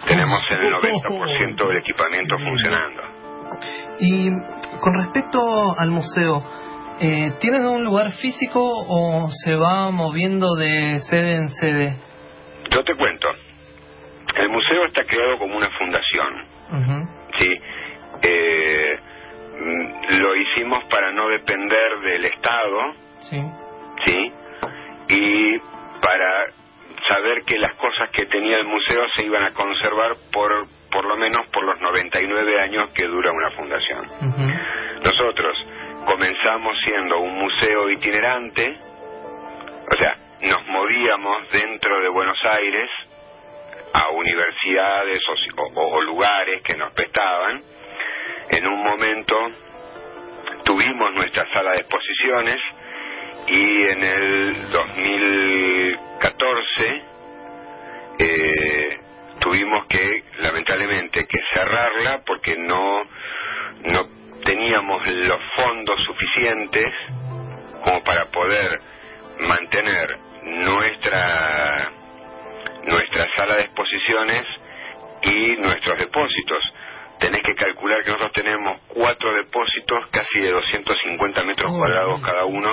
[0.06, 3.02] tenemos el 90% del equipamiento funcionando.
[4.00, 4.28] Y
[4.80, 5.38] con respecto
[5.78, 6.44] al museo,
[7.00, 11.96] eh, ¿tienen un lugar físico o se va moviendo de sede en sede?
[12.70, 13.28] Yo te cuento.
[14.36, 16.44] El museo está creado como una fundación.
[17.38, 17.60] Sí.
[18.22, 18.98] Eh,
[19.58, 22.94] mm, lo hicimos para no depender del Estado.
[23.20, 23.42] Sí.
[24.04, 24.32] Sí.
[25.08, 25.58] Y
[26.00, 26.46] para
[27.08, 31.16] saber que las cosas que tenía el museo se iban a conservar por por lo
[31.16, 34.06] menos por los 99 años que dura una fundación.
[35.04, 35.56] Nosotros
[36.06, 38.78] comenzamos siendo un museo itinerante,
[39.92, 40.16] o sea,
[40.48, 42.88] nos movíamos dentro de Buenos Aires
[43.92, 45.20] a universidades
[45.74, 47.60] o, lugares que nos prestaban.
[48.50, 49.36] En un momento
[50.64, 52.56] tuvimos nuestra sala de exposiciones
[53.48, 57.02] y en el 2014
[58.18, 58.98] eh,
[59.40, 63.04] tuvimos que lamentablemente que cerrarla porque no
[63.84, 64.06] no
[64.44, 66.92] teníamos los fondos suficientes
[67.84, 68.72] como para poder
[69.40, 71.90] mantener nuestra
[72.86, 74.42] nuestra sala de exposiciones
[75.22, 76.62] y nuestros depósitos.
[77.18, 82.44] Tenés que calcular que nosotros tenemos cuatro depósitos, casi de 250 metros Oh, cuadrados cada
[82.44, 82.68] uno,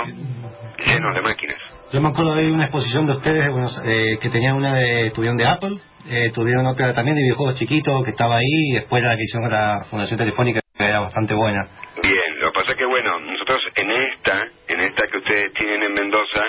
[0.85, 1.57] llenos de máquinas.
[1.91, 5.37] Yo me acuerdo de una exposición de ustedes bueno, eh, que tenían una de, tuvieron
[5.37, 5.77] de Apple,
[6.09, 9.47] eh, tuvieron otra también de videojuegos chiquitos que estaba ahí, y después la que hicieron
[9.49, 11.67] con la Fundación Telefónica que era bastante buena.
[12.01, 15.83] Bien, lo que pasa es que bueno, nosotros en esta, en esta que ustedes tienen
[15.83, 16.41] en Mendoza,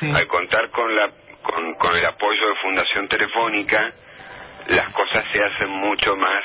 [0.00, 0.10] Sí.
[0.14, 1.10] al contar con la
[1.42, 3.92] con, con el apoyo de Fundación Telefónica,
[4.68, 6.42] las cosas se hacen mucho más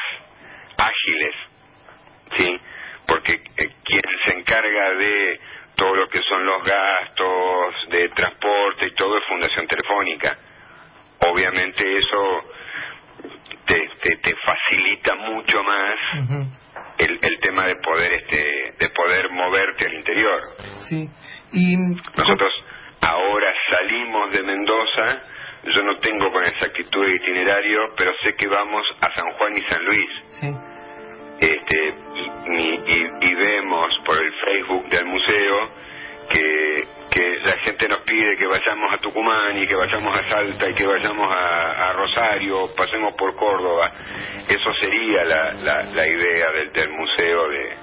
[0.77, 1.35] ágiles,
[2.35, 2.59] ¿sí?
[3.07, 5.39] Porque eh, quien se encarga de
[5.75, 10.37] todo lo que son los gastos de transporte y todo es Fundación Telefónica.
[11.19, 12.41] Obviamente eso
[13.65, 15.95] te, te, te facilita mucho más
[16.97, 20.41] el, el tema de poder este de poder moverte al interior.
[20.89, 21.09] Sí.
[21.51, 21.77] Y
[22.15, 22.53] Nosotros
[23.09, 25.17] ahora salimos de Mendoza,
[25.63, 29.61] yo no tengo con exactitud el itinerario, pero sé que vamos a San Juan y
[29.61, 30.09] San Luis.
[30.39, 30.47] sí.
[31.39, 32.51] Este y,
[32.91, 35.69] y- y- vemos por el Facebook del museo
[36.31, 36.75] que,
[37.11, 40.73] que la gente nos pide que vayamos a Tucumán y que vayamos a Salta y
[40.73, 43.91] que vayamos a, a Rosario, pasemos por Córdoba.
[44.49, 47.75] Eso sería la, la, la idea del, del museo de,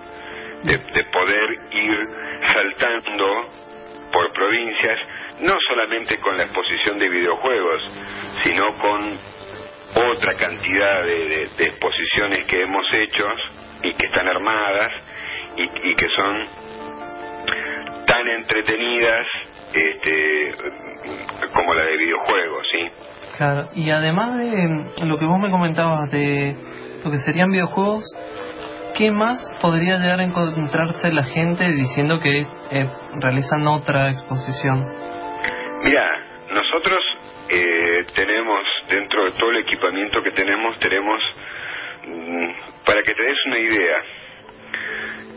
[0.65, 2.09] de, de poder ir
[2.53, 3.49] saltando
[4.13, 4.99] por provincias,
[5.40, 7.83] no solamente con la exposición de videojuegos,
[8.42, 9.01] sino con
[10.11, 13.25] otra cantidad de, de- exposiciones que hemos hecho
[13.83, 14.90] y que están armadas
[15.57, 16.44] y, y que son
[18.07, 19.27] tan entretenidas
[19.73, 20.53] este,
[21.53, 22.87] como la de videojuegos, ¿sí?
[23.37, 26.57] Claro, y además de mm, lo que vos me comentabas de
[27.05, 28.05] lo que serían videojuegos,
[28.97, 32.88] ¿qué más podría llegar a encontrarse la gente diciendo que eh,
[33.20, 34.87] realizan otra exposición?
[35.85, 36.18] Mira,
[36.51, 37.05] nosotros
[37.51, 41.23] eh, tenemos, dentro de todo el equipamiento que tenemos, tenemos,
[42.07, 42.49] mm,
[42.87, 43.97] para que te des una idea,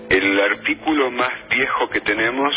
[0.09, 2.55] el artículo más viejo que tenemos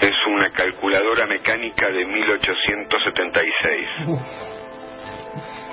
[0.00, 3.88] es una calculadora mecánica de 1876.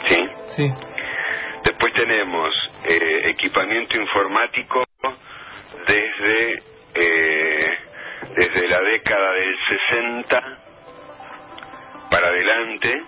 [0.09, 0.27] ¿Sí?
[0.57, 0.69] Sí,
[1.63, 4.83] Después tenemos eh, equipamiento informático
[5.87, 6.63] desde
[6.95, 7.77] eh,
[8.35, 10.66] desde la década del 60
[12.27, 13.01] para adelante,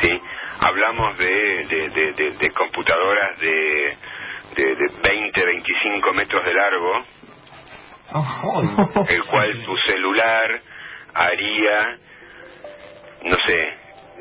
[0.00, 0.20] sí.
[0.60, 3.96] Hablamos de de, de, de- de computadoras de,
[4.56, 7.04] de, de 20, 25 metros de largo,
[9.08, 10.60] el cual tu celular
[11.14, 11.96] haría,
[13.22, 13.74] no sé,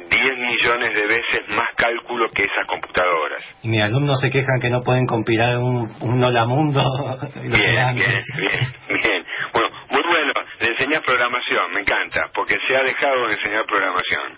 [0.10, 3.44] 10 millones de veces más cálculo que esas computadoras.
[3.64, 6.82] Y mis alumnos se quejan que no pueden compilar un, un Hola Mundo.
[7.42, 9.26] Bien, bien, bien, bien.
[9.54, 14.38] Bueno, muy bueno, le enseñas programación, me encanta, porque se ha dejado de enseñar programación.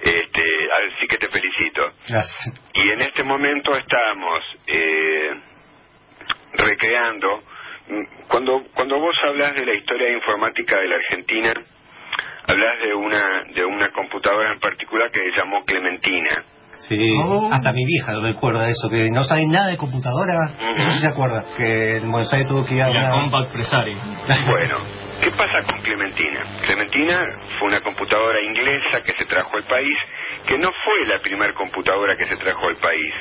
[0.00, 0.42] Este,
[0.88, 1.82] así que te felicito.
[2.08, 2.70] Gracias.
[2.74, 5.30] Y en este momento estamos eh,
[6.54, 7.42] recreando,
[7.88, 11.52] mm, cuando, cuando vos hablas de la historia informática de la Argentina,
[12.46, 16.30] hablas de una, de una computadora en particular que se llamó Clementina.
[16.88, 16.98] Sí,
[17.52, 20.34] hasta mi vieja lo recuerda eso, que no sabe nada de computadora,
[20.76, 23.22] eso sí se acuerda, que en Buenos Aires tuvo que ir a la una...
[23.22, 23.94] Compact Presari.
[24.46, 24.78] Bueno,
[25.22, 26.40] ¿qué pasa con Clementina?
[26.66, 27.16] Clementina
[27.58, 29.96] fue una computadora inglesa que se trajo al país,
[30.46, 33.14] que no fue la primera computadora que se trajo al país.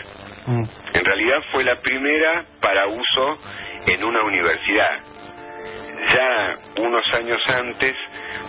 [0.47, 0.63] Mm.
[0.97, 3.41] En realidad fue la primera para uso
[3.87, 4.99] en una universidad.
[6.13, 7.93] Ya unos años antes,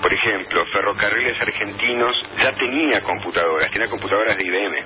[0.00, 4.76] por ejemplo, Ferrocarriles Argentinos ya tenía computadoras, tenía computadoras de IBM.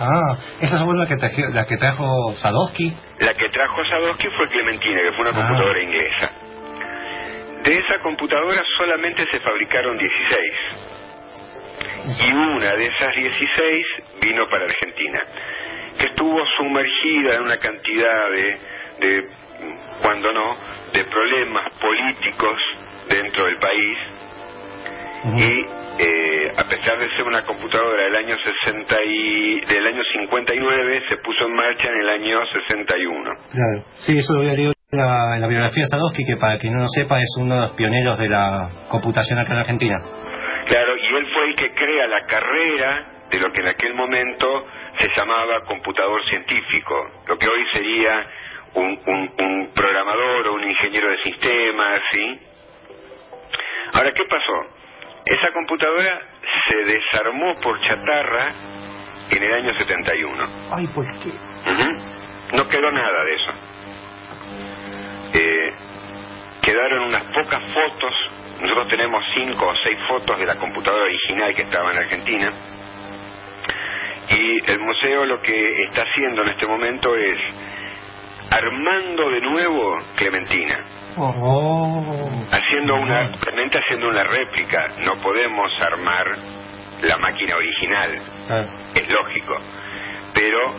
[0.00, 2.92] Ah, esa fue la que, trajo, la que trajo Sadowski.
[3.20, 5.34] La que trajo Sadowski fue Clementina, que fue una Ah.
[5.46, 6.30] computadora inglesa.
[7.66, 10.54] De esa computadora solamente se fabricaron 16.
[12.28, 13.86] Y una de esas 16
[14.20, 15.20] vino para Argentina,
[15.98, 18.56] que estuvo sumergida en una cantidad de,
[19.00, 19.24] de
[20.00, 20.56] cuando no,
[20.92, 22.56] de problemas políticos
[23.08, 23.98] dentro del país
[25.34, 25.66] y
[25.98, 31.16] eh, a pesar de ser una computadora del año 60 y, del año 59 se
[31.16, 33.82] puso en marcha en el año 61 Claro.
[33.96, 36.80] Sí, eso lo había leído la, en la biografía de Sadowski, que para quien no
[36.82, 39.96] lo sepa es uno de los pioneros de la computación acá en Argentina.
[40.66, 44.66] claro y él fue el que crea la carrera de lo que en aquel momento
[44.98, 46.94] se llamaba computador científico
[47.28, 48.26] lo que hoy sería
[48.74, 52.40] un, un, un programador o un ingeniero de sistemas ¿sí?
[53.94, 54.76] ahora qué pasó
[55.26, 56.20] esa computadora
[56.68, 58.52] se desarmó por chatarra
[59.30, 61.30] en el año 71 Ay, ¿por qué?
[61.30, 62.56] Ujú.
[62.56, 63.75] No quedó nada de eso.
[65.38, 65.74] Eh,
[66.62, 68.14] quedaron unas pocas fotos
[68.60, 72.50] nosotros tenemos cinco o seis fotos de la computadora original que estaba en Argentina.
[74.30, 77.38] Y el museo lo que está haciendo en este momento es
[78.50, 80.80] armando de nuevo Clementina.
[81.18, 82.30] Oh.
[82.50, 84.88] Haciendo una, realmente haciendo una réplica.
[85.04, 86.26] No podemos armar
[87.02, 88.18] la máquina original.
[88.48, 89.58] Ah, es lógico.
[90.32, 90.70] Pero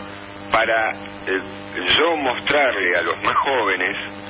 [0.52, 1.40] para eh,
[1.98, 4.27] yo mostrarle a los más jóvenes,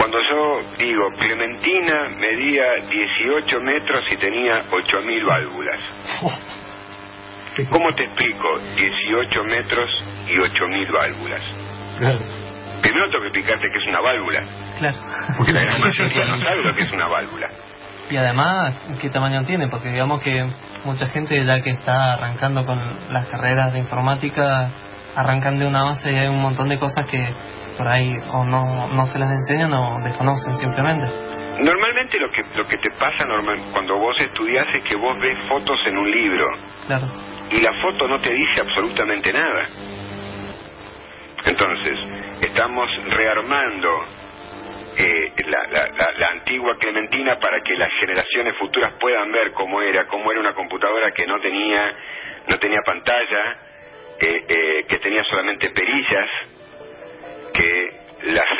[0.00, 5.78] cuando yo digo Clementina medía 18 metros y tenía 8.000 válvulas.
[7.68, 9.90] ¿Cómo te explico 18 metros
[10.26, 11.42] y 8.000 válvulas?
[11.98, 12.18] claro.
[12.80, 14.40] Primero tengo que explicarte qué es una válvula,
[14.78, 14.96] Claro.
[15.36, 17.46] porque la gran mayoría no sabe lo que es una válvula.
[18.08, 19.68] Y además, ¿qué tamaño tiene?
[19.68, 20.46] Porque digamos que
[20.86, 22.80] mucha gente ya que está arrancando con
[23.12, 24.70] las carreras de informática,
[25.14, 27.22] arrancan de una base y hay un montón de cosas que
[27.80, 31.06] por ahí o no, no se las enseñan o desconocen simplemente.
[31.64, 35.38] Normalmente lo que lo que te pasa normal cuando vos estudias es que vos ves
[35.48, 36.46] fotos en un libro
[36.86, 37.06] Claro.
[37.50, 39.64] y la foto no te dice absolutamente nada.
[41.46, 41.98] Entonces,
[42.42, 43.88] estamos rearmando
[44.98, 49.80] eh, la, la- la- la antigua Clementina para que las generaciones futuras puedan ver cómo
[49.80, 51.94] era, cómo era una computadora que no tenía,
[52.48, 53.56] no tenía pantalla,
[54.20, 56.28] eh, eh, que tenía solamente perillas,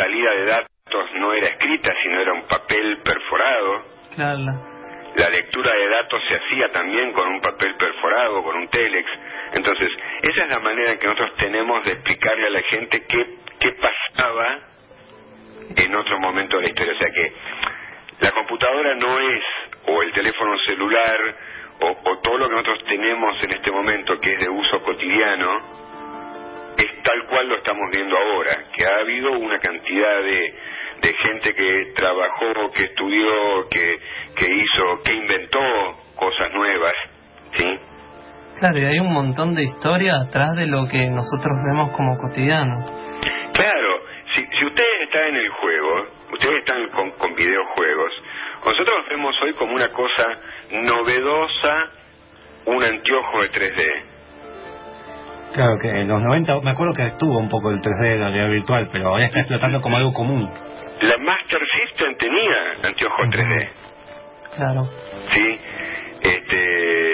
[0.01, 3.85] salida de datos no era escrita, sino era un papel perforado.
[4.15, 4.71] Claro.
[5.17, 9.11] La lectura de datos se hacía también con un papel perforado, con un telex.
[9.55, 9.91] Entonces,
[10.23, 13.27] esa es la manera en que nosotros tenemos de explicarle a la gente qué,
[13.59, 14.59] qué pasaba
[15.77, 16.95] en otro momento de la historia.
[16.95, 17.33] O sea que
[18.21, 19.43] la computadora no es,
[19.87, 21.37] o el teléfono celular,
[21.81, 25.80] o, o todo lo que nosotros tenemos en este momento que es de uso cotidiano,
[26.85, 30.55] es tal cual lo estamos viendo ahora, que ha habido una cantidad de,
[31.03, 33.99] de gente que trabajó, que estudió, que,
[34.37, 35.61] que hizo, que inventó
[36.17, 36.95] cosas nuevas,
[37.55, 37.79] ¿sí?
[38.59, 42.85] Claro, y hay un montón de historia atrás de lo que nosotros vemos como cotidiano.
[43.55, 44.01] Claro,
[44.35, 48.13] si, si ustedes están en el juego, ustedes están con, con videojuegos,
[48.65, 50.27] nosotros vemos hoy como una cosa
[50.73, 51.91] novedosa
[52.67, 54.20] un anteojo de 3D.
[55.55, 58.51] Claro que en los 90, me acuerdo que estuvo un poco el 3D, la realidad
[58.51, 60.49] virtual, pero ahora está explotando como algo común.
[61.01, 63.69] La Master System tenía anteojos 3D.
[64.57, 64.85] Claro.
[65.31, 65.59] Sí,
[66.23, 67.11] este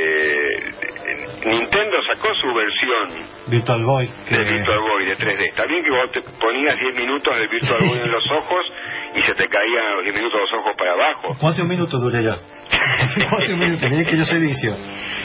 [1.46, 4.08] Nintendo sacó su versión Virtual Boy.
[4.28, 4.36] Que...
[4.36, 5.48] de Virtual Boy de 3D.
[5.48, 8.66] Está bien que vos te ponías 10 minutos del Virtual Boy en los ojos
[9.14, 11.36] y se te caían 10 minutos los ojos para abajo.
[11.40, 12.32] ¿Cuántos minutos duré yo?
[13.30, 13.90] ¿Cuántos minutos?
[13.90, 14.72] Mirá que yo soy vicio.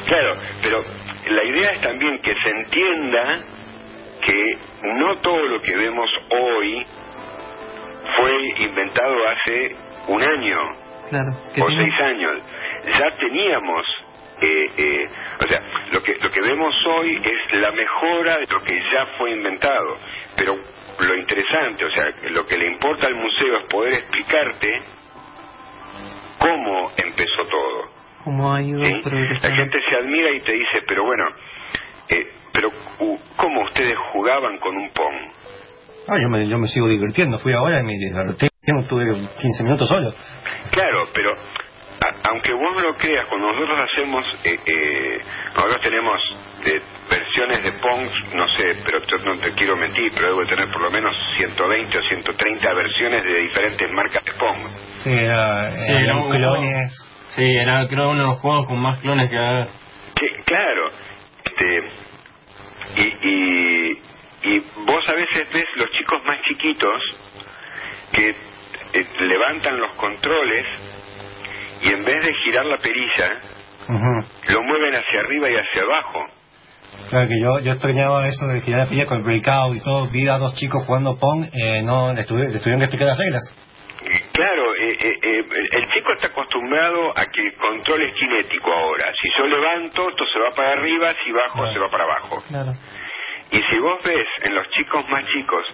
[0.07, 0.79] Claro, pero
[1.29, 3.35] la idea es también que se entienda
[4.25, 6.85] que no todo lo que vemos hoy
[8.17, 9.75] fue inventado hace
[10.07, 10.57] un año
[11.09, 11.31] Claro.
[11.53, 12.43] Que o tiene- seis años.
[12.97, 13.85] Ya teníamos,
[14.41, 15.05] eh, eh,
[15.43, 15.61] o sea,
[15.91, 19.95] lo que lo que vemos hoy es la mejora de lo que ya fue inventado.
[20.37, 20.55] Pero
[20.99, 24.79] lo interesante, o sea, lo que le importa al museo es poder explicarte
[26.39, 28.00] cómo empezó todo.
[28.23, 28.91] Cómo ha ido ¿sí?
[29.43, 31.25] La gente se admira y te dice, pero bueno,
[32.09, 32.69] eh, pero
[33.37, 35.15] ¿cómo ustedes jugaban con un Pong?
[36.07, 37.37] Ah, yo me, yo me sigo divirtiendo.
[37.39, 38.47] Fui ahora y me divertí.
[38.89, 39.05] Tuve
[39.39, 40.11] 15 minutos solo.
[40.71, 45.17] Claro, pero a- aunque vos no lo creas, cuando nosotros hacemos, eh, eh,
[45.55, 46.19] nosotros tenemos
[46.65, 50.67] eh, versiones de Pong, no sé, pero yo no te quiero mentir, pero debo tener
[50.71, 54.67] por lo menos 120 o 130 versiones de diferentes marcas de Pong.
[55.03, 57.07] Sí, no, clones.
[57.35, 59.65] Sí, era creo uno de los juegos con más clones que hay.
[59.65, 60.87] Sí, claro.
[61.45, 61.83] Este,
[62.97, 63.91] y, y,
[64.55, 67.01] y vos a veces ves los chicos más chiquitos
[68.13, 70.65] que eh, levantan los controles
[71.83, 73.39] y en vez de girar la perilla,
[74.49, 76.25] lo mueven hacia arriba y hacia abajo.
[77.09, 80.07] Claro que yo, yo extrañaba eso de girar la pilla con el breakout y todo.
[80.09, 83.17] Vi a dos chicos jugando Pong, eh, no, le, estuve- le tuvieron que explicar las
[83.17, 83.41] reglas.
[84.91, 89.11] Eh, eh, el chico está acostumbrado a que el control es cinético ahora.
[89.21, 91.73] Si yo levanto, esto se va para arriba, si bajo, Claro.
[91.73, 92.37] se va para abajo.
[92.47, 92.71] Claro.
[93.51, 95.65] Y si vos ves en los chicos más chicos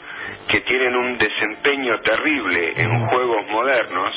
[0.49, 4.13] que tienen un desempeño terrible en juegos modernos,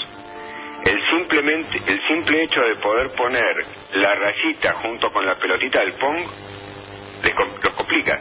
[0.87, 3.57] el simplemente el simple hecho de poder poner
[3.93, 6.17] la rayita junto con la pelotita del pong
[7.23, 8.17] les los complica.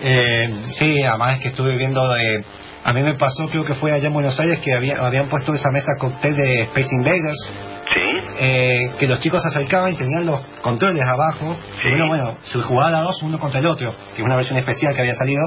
[0.00, 2.44] Eh, sí, además es que estuve viendo de...
[2.88, 5.52] A mí me pasó, creo que fue allá en Buenos Aires, que había, habían puesto
[5.52, 7.52] esa mesa cóctel de Space Invaders.
[7.92, 8.18] ¿Sí?
[8.38, 11.54] eh, que los chicos se acercaban y tenían los controles abajo.
[11.82, 11.88] Sí.
[11.88, 14.58] Y uno, bueno, se jugaba a dos uno contra el otro, que es una versión
[14.58, 15.42] especial que había salido.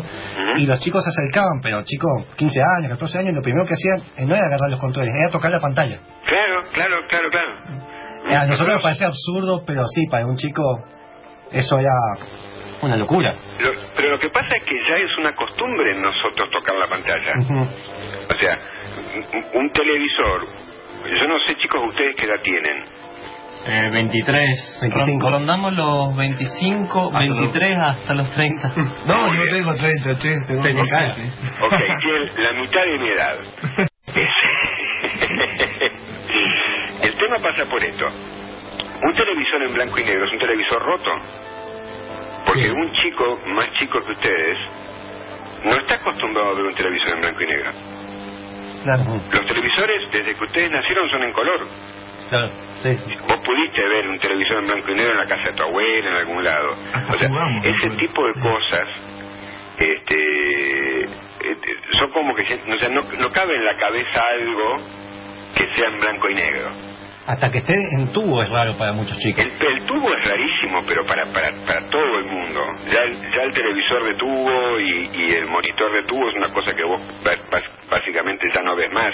[0.58, 4.02] Y los chicos se acercaban, pero chicos, 15 años, 14 años, lo primero que hacían
[4.18, 5.98] eh, no era agarrar los controles, era tocar la pantalla.
[6.26, 8.30] Claro, claro, claro, claro.
[8.30, 10.62] Eh, a nosotros nos parece absurdo, pero sí, para un chico
[11.52, 11.92] eso era
[12.82, 13.34] una locura.
[13.60, 16.88] Lo- pero lo que pasa es que ya es una costumbre en nosotros tocar la
[16.88, 17.34] pantalla.
[18.34, 18.58] O sea,
[19.34, 20.46] un, un televisor,
[21.20, 22.84] yo no sé chicos ustedes qué edad tienen.
[23.68, 24.80] Eh, 23.
[24.82, 25.30] 25.
[25.30, 28.72] Rondamos los 25, Hasta 23 hasta los 30.
[29.06, 30.40] No, yo tengo 30, che.
[30.48, 31.14] Tengo Tengo cara.
[31.16, 31.66] 27.
[31.66, 33.38] Ok, tienen la mitad de mi edad.
[37.04, 38.06] El tema pasa por esto.
[39.04, 41.12] Un televisor en blanco y negro es un televisor roto.
[42.52, 42.70] Porque Sí.
[42.70, 44.58] un chico más chico que ustedes
[45.64, 47.70] no está acostumbrado a ver un televisor en blanco y negro.
[48.84, 49.04] Claro.
[49.32, 51.68] Los televisores, desde que ustedes nacieron, son en color.
[52.30, 52.50] Claro,
[52.82, 52.90] sí.
[53.30, 56.10] Vos pudiste ver un televisor en blanco y negro en la casa de tu abuela,
[56.10, 56.72] en algún lado.
[56.94, 58.88] Hasta O sea, jugamos, ese tipo de cosas
[59.78, 64.76] este, este, son como que o sea, no, no cabe en la cabeza algo
[65.56, 66.70] que sea en blanco y negro.
[67.32, 69.46] Hasta que esté en tubo es raro para muchos chicos.
[69.46, 72.60] El, el tubo es rarísimo, pero para, para, para todo el mundo.
[72.92, 76.48] Ya el, ya el televisor de tubo y, y el monitor de tubo es una
[76.54, 77.02] cosa que vos
[77.90, 79.14] básicamente ya no ves más.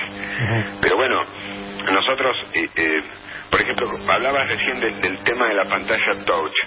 [0.81, 1.21] Pero bueno,
[1.93, 3.01] nosotros, eh, eh,
[3.51, 6.57] por ejemplo, hablabas recién del, del tema de la pantalla touch.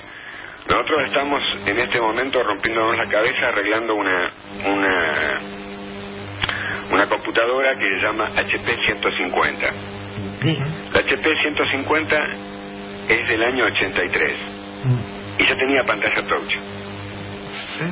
[0.69, 4.29] Nosotros estamos en este momento rompiéndonos la cabeza arreglando una
[4.67, 5.39] una
[6.93, 10.00] una computadora que se llama HP 150.
[10.93, 12.17] La HP 150
[13.09, 14.41] es del año 83
[15.39, 16.55] y ya tenía pantalla touch.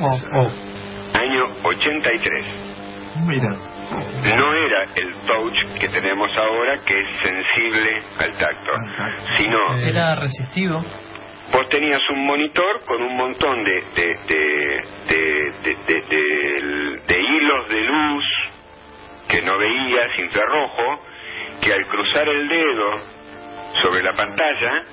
[0.01, 1.19] Oh, oh.
[1.19, 3.25] Año 83.
[3.27, 3.49] Mira.
[4.35, 8.71] No era el touch que tenemos ahora que es sensible al tacto,
[9.37, 10.79] sino Era resistivo.
[11.51, 17.19] vos tenías un monitor con un montón de de, de, de, de, de- de- de
[17.19, 18.23] hilos de luz
[19.27, 21.01] que no veías, infrarrojo,
[21.61, 22.91] que al cruzar el dedo
[23.81, 24.83] sobre la pantalla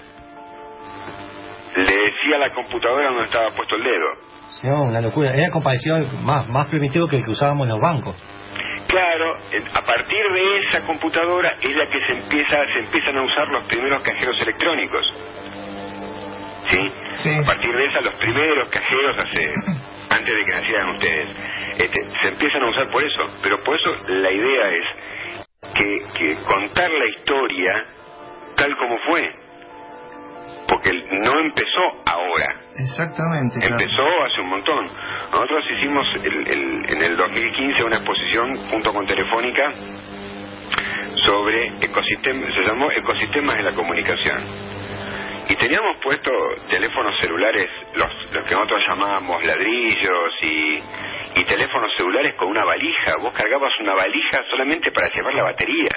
[1.77, 4.07] le decía a la computadora donde estaba puesto el dedo.
[4.65, 5.35] No, una locura.
[5.35, 8.17] Era comparecido al- más, más primitivo que el que usábamos en los bancos.
[8.89, 9.35] Claro,
[9.75, 13.65] a partir de esa computadora es la que se empieza, se empiezan a usar los
[13.65, 15.05] primeros cajeros electrónicos.
[16.69, 16.79] ¿Sí?
[17.13, 17.31] Sí.
[17.43, 19.39] A partir de esa, los primeros cajeros hace
[20.11, 21.31] antes de que nacieran ustedes,
[21.79, 23.27] este, se empiezan a usar por eso.
[23.43, 25.46] Pero por eso la idea es
[25.77, 27.85] que, que contar la historia
[28.57, 29.33] tal como fue.
[30.69, 32.57] Porque no empezó ahora.
[32.77, 33.75] Exactamente, claro.
[33.75, 34.85] Empezó hace un montón.
[35.33, 39.71] Nosotros hicimos el- el- en el 2015 una exposición junto con Telefónica
[41.27, 44.37] sobre ecosistemas, se llamó Ecosistemas de la Comunicación.
[45.49, 46.31] Y teníamos puesto
[46.69, 53.13] teléfonos celulares, los, los que nosotros llamábamos ladrillos y, y teléfonos celulares con una valija.
[53.23, 55.91] Vos cargabas una valija solamente para llevar la batería.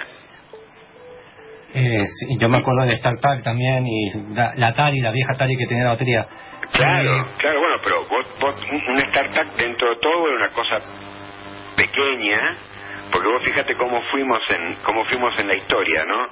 [1.74, 5.56] Eh, sí, yo me acuerdo del StarTAC también y la, la Atari, la vieja Atari
[5.56, 6.26] que tenía la batería.
[6.74, 10.50] Claro, Eh, claro, bueno, pero vos, vos, un un startup dentro de todo era una
[10.50, 10.80] cosa
[11.76, 12.56] pequeña,
[13.12, 16.28] porque vos fíjate cómo fuimos en cómo fuimos en la historia, ¿no?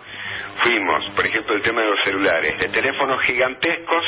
[0.63, 4.03] Fuimos, por ejemplo, el tema de los celulares, de teléfonos gigantescos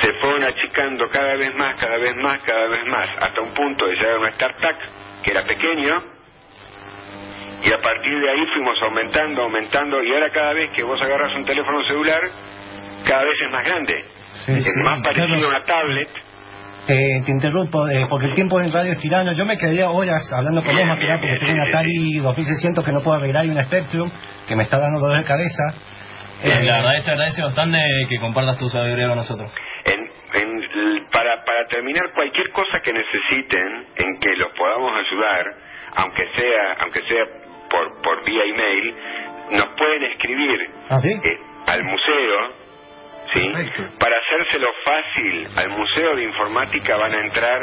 [0.00, 3.86] se fueron achicando cada vez más, cada vez más, cada vez más, hasta un punto
[3.86, 4.76] de llegar a un startup
[5.24, 5.96] que era pequeño,
[7.62, 11.34] y a partir de ahí fuimos aumentando, aumentando, y ahora cada vez que vos agarras
[11.36, 12.20] un teléfono celular,
[13.06, 14.00] cada vez es más grande.
[14.46, 15.46] sí, es sí, más parecido claro.
[15.46, 16.08] a una tablet.
[16.88, 19.32] Eh, te interrumpo, eh, porque el tiempo en radio es tirano.
[19.32, 22.84] Yo me quedaría horas hablando con vos, más que nada, porque tengo sí, Atari 2600
[22.84, 24.10] que no puedo arreglar y una Spectrum
[24.48, 25.62] que me está dando dolor de cabeza.
[26.42, 27.78] Eh, La verdad se agradece bastante
[28.08, 29.52] que compartas tu sabiduría con nosotros.
[29.84, 30.00] En,
[30.40, 30.60] en
[31.12, 35.44] para, para terminar, cualquier cosa que necesiten en que los podamos ayudar,
[35.96, 37.24] aunque sea aunque sea
[37.70, 38.94] por, por vía email,
[39.52, 40.58] nos pueden escribir
[40.88, 41.12] ¿Ah, sí?
[41.22, 41.36] eh,
[41.68, 42.59] al museo.
[43.34, 43.40] ¿Sí?
[43.40, 43.82] Perfecto.
[43.98, 47.60] Para hacérselo fácil, al Museo de Informática van a entrar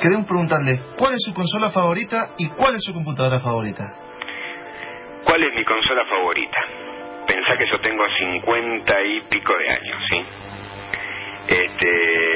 [0.00, 3.84] queremos preguntarle cuál es su consola favorita y cuál es su computadora favorita.
[5.24, 6.59] ¿Cuál es mi consola favorita?
[7.26, 8.05] Pensá que yo tengo
[8.42, 10.18] 50 y pico de años, ¿sí?
[11.48, 12.34] Este, te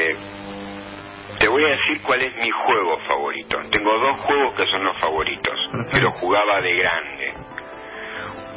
[1.61, 3.59] voy a decir cuál es mi juego favorito.
[3.71, 5.97] Tengo dos juegos que son los favoritos, Perfecto.
[5.99, 7.33] que los jugaba de grande.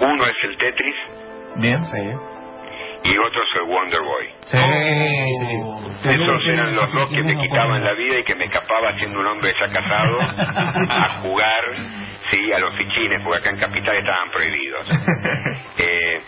[0.01, 0.95] Uno es el Tetris
[1.57, 1.85] Bien.
[1.85, 1.97] Sí.
[3.03, 4.27] y otro es el Wonder Boy.
[4.41, 6.09] Sí, sí.
[6.09, 9.27] Esos eran los dos que me quitaban la vida y que me escapaba siendo un
[9.27, 11.63] hombre ya casado a jugar,
[12.31, 14.89] sí, a los fichines, porque acá en Capital estaban prohibidos.
[15.83, 16.19] Eh,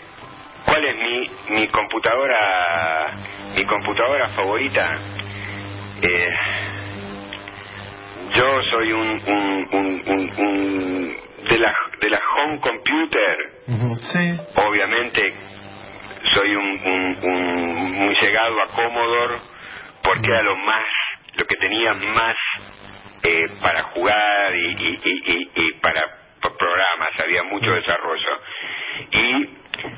[0.64, 3.06] ¿Cuál es mi, mi computadora
[3.56, 4.90] mi computadora favorita?
[6.06, 6.28] Eh,
[8.36, 11.16] yo soy un, un, un, un- un-
[11.48, 13.36] de la de la home computer.
[14.02, 14.36] Sí.
[14.56, 15.32] obviamente
[16.34, 19.38] soy un, un- un- muy llegado a Commodore
[20.02, 20.84] porque era lo más
[21.36, 22.36] lo que tenía más
[23.22, 26.02] eh, para jugar y, y- y- y- para
[26.58, 28.40] programas había mucho desarrollo
[29.10, 29.48] y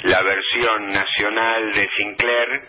[0.04, 2.60] la versión nacional de Sinclair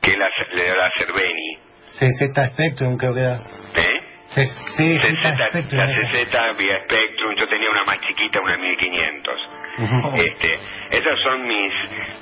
[0.00, 0.28] que la,
[0.76, 3.36] la Cerveni CZ Spectrum, creo que era.
[3.36, 4.00] ¿eh?
[4.28, 5.02] C- CZ
[5.50, 5.80] Spectrum.
[5.80, 5.86] la.
[5.92, 9.34] CZ vía Spectrum yo tenía una más chiquita una 1500
[9.78, 10.14] Ujú.
[10.16, 10.54] este,
[10.90, 11.72] esas son mis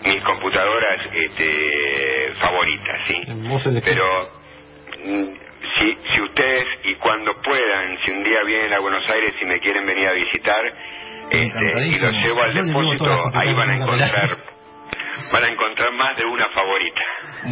[0.06, 3.14] mis computadoras este, favoritas, ¿sí?
[3.84, 4.22] Pero
[5.04, 5.24] mm,
[5.78, 9.58] si, si ustedes y cuando puedan, si un día vienen a Buenos Aires y me
[9.60, 10.64] quieren venir a visitar,
[11.30, 14.28] este, y los llevo al depósito, ahí van a encontrar
[15.32, 17.00] van a encontrar más de una favorita.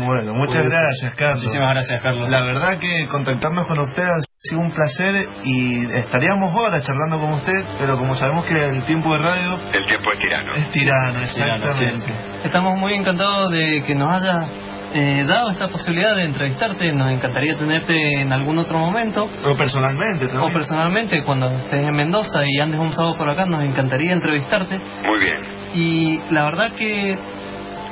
[0.07, 1.43] Bueno, muchas gracias, Carlos.
[1.43, 2.29] Muchísimas gracias, Carlos.
[2.29, 7.33] La verdad que contactarnos con usted ha sido un placer y estaríamos horas charlando con
[7.35, 10.55] usted, pero como sabemos que el tiempo de radio El tiempo es tirano.
[10.55, 12.01] es tirano, Tirano, exactamente.
[12.07, 12.13] sí.
[12.45, 14.47] Estamos muy encantados de que nos haya
[14.95, 16.93] eh, dado esta posibilidad de entrevistarte.
[16.93, 19.25] Nos encantaría tenerte en algún otro momento.
[19.45, 23.63] O personalmente O personalmente, cuando estés en Mendoza y andes un sábado por acá, nos
[23.63, 24.79] encantaría entrevistarte.
[25.07, 25.37] Muy bien.
[25.75, 27.15] Y la verdad que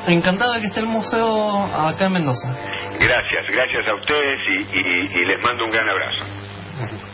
[0.07, 2.49] encantado de que esté el museo acá en Mendoza.
[2.99, 6.25] Gracias, gracias a ustedes y, y- y les mando un gran abrazo.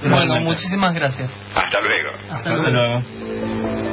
[0.02, 1.30] Bueno, muchísimas gracias.
[1.54, 2.10] Hasta luego.
[2.30, 3.91] Hasta luego.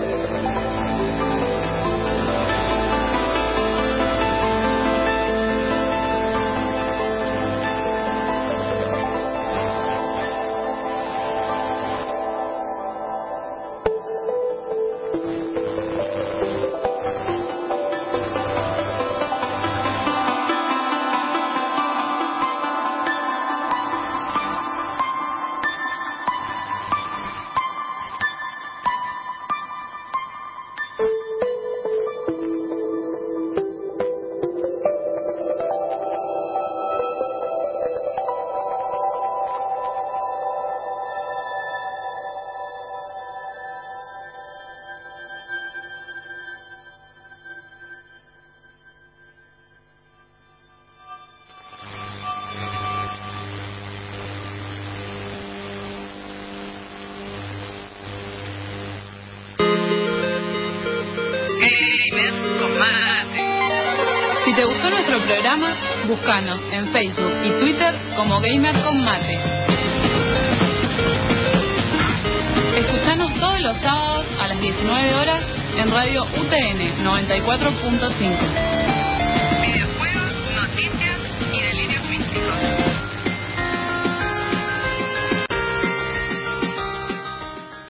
[66.20, 69.39] Búscanos en Facebook y Twitter como Gamer con Mate.
[72.78, 75.43] Escuchanos todos los sábados a las 19 horas
[75.78, 78.78] en Radio UTN 94.5.